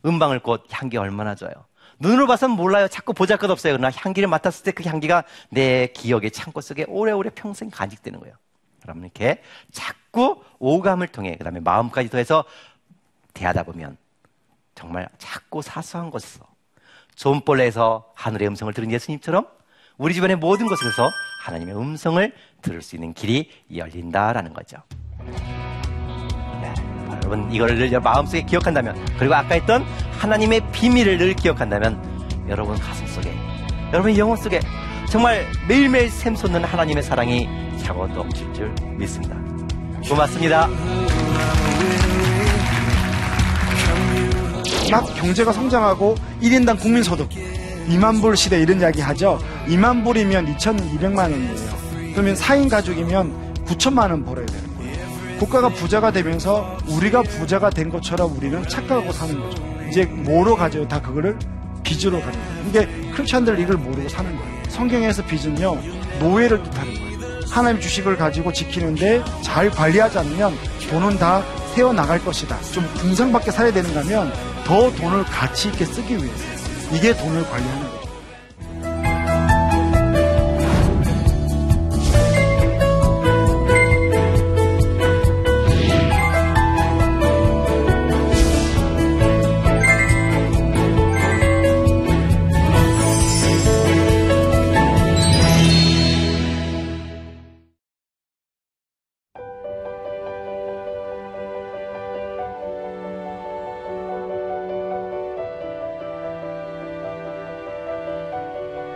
음방울 0.05 0.39
꽃 0.39 0.65
향기 0.71 0.97
얼마나 0.97 1.35
좋아요. 1.35 1.53
눈으로 1.99 2.27
봐서는 2.27 2.55
몰라요. 2.55 2.87
자꾸 2.87 3.13
보잘것없어요. 3.13 3.73
그러나 3.73 3.91
향기를 3.95 4.27
맡았을 4.27 4.63
때 4.63 4.71
그 4.71 4.83
향기가 4.83 5.23
내 5.49 5.87
기억의 5.87 6.31
창고 6.31 6.61
속에 6.61 6.85
오래오래 6.87 7.29
평생 7.35 7.69
간직되는 7.69 8.19
거예요. 8.19 8.35
여러분 8.85 9.03
이렇게 9.03 9.41
자꾸 9.71 10.43
오감을 10.59 11.07
통해 11.09 11.35
그다음에 11.37 11.59
마음까지 11.59 12.09
더해서 12.09 12.45
대하다 13.33 13.63
보면 13.63 13.97
정말 14.75 15.07
작고 15.17 15.61
사소한 15.61 16.09
곳에서 16.09 16.45
존벌레에서 17.15 18.11
하늘의 18.15 18.47
음성을 18.47 18.73
들은 18.73 18.91
예수님처럼 18.91 19.47
우리 19.97 20.13
집안의 20.13 20.37
모든 20.37 20.67
곳에서 20.67 21.11
하나님의 21.43 21.75
음성을 21.77 22.33
들을 22.61 22.81
수 22.81 22.95
있는 22.95 23.13
길이 23.13 23.51
열린다라는 23.75 24.53
거죠. 24.53 24.77
네, 27.31 27.37
여러분 27.37 27.51
이거를 27.51 27.77
늘 27.77 27.99
마음속에 27.99 28.41
기억한다면 28.41 28.95
그리고 29.17 29.33
아까 29.35 29.55
했던 29.55 29.85
하나님의 30.19 30.61
비밀을 30.71 31.17
늘 31.17 31.33
기억한다면 31.33 32.01
여러분 32.49 32.77
가슴 32.77 33.07
속에 33.07 33.33
여러분 33.93 34.17
영혼 34.17 34.35
속에 34.35 34.59
정말 35.09 35.45
매일매일 35.67 36.09
샘솟는 36.09 36.63
하나님의 36.63 37.03
사랑이 37.03 37.47
차고 37.81 38.07
넘칠 38.07 38.53
줄 38.53 38.73
믿습니다. 38.97 39.35
고맙습니다. 40.07 40.67
막 44.89 45.05
경제가 45.15 45.53
성장하고 45.53 46.15
1인당 46.41 46.79
국민소득 46.79 47.29
2만 47.87 48.21
불 48.21 48.35
시대 48.35 48.59
이런 48.59 48.79
이야기 48.79 48.99
하죠. 49.01 49.39
2만 49.67 50.03
불이면 50.03 50.53
2,200만 50.55 51.31
원이에요. 51.31 52.11
그러면 52.13 52.35
4인 52.35 52.69
가족이면 52.69 53.53
9천만 53.65 54.11
원 54.11 54.25
벌어야 54.25 54.45
거예요. 54.45 54.70
국가가 55.41 55.69
부자가 55.69 56.11
되면서 56.11 56.77
우리가 56.85 57.23
부자가 57.23 57.71
된 57.71 57.89
것처럼 57.89 58.37
우리는 58.37 58.61
착각하고 58.67 59.11
사는 59.11 59.39
거죠. 59.39 59.63
이제 59.89 60.05
뭐로 60.05 60.55
가져요? 60.55 60.87
다 60.87 61.01
그거를 61.01 61.35
빚으로 61.81 62.21
가져요. 62.21 62.43
이게 62.69 62.85
크리스천들 63.15 63.59
이걸 63.59 63.77
모르고 63.77 64.07
사는 64.07 64.37
거예요. 64.37 64.63
성경에서 64.69 65.25
빚은요 65.25 65.79
노예를 66.19 66.61
뜻하는 66.61 66.93
거예요. 66.93 67.39
하나님 67.49 67.81
주식을 67.81 68.17
가지고 68.17 68.53
지키는데 68.53 69.23
잘 69.41 69.71
관리하지 69.71 70.19
않으면 70.19 70.53
돈은 70.91 71.17
다 71.17 71.43
새어 71.73 71.91
나갈 71.91 72.23
것이다. 72.23 72.61
좀 72.71 72.87
궁상밖에 72.97 73.49
살아야 73.49 73.73
되는가 73.73 74.01
하면 74.01 74.31
더 74.63 74.93
돈을 74.93 75.23
가치 75.23 75.69
있게 75.69 75.85
쓰기 75.85 76.17
위해서 76.17 76.45
이게 76.93 77.17
돈을 77.17 77.49
관리하는 77.49 77.87
거예요. 77.87 78.00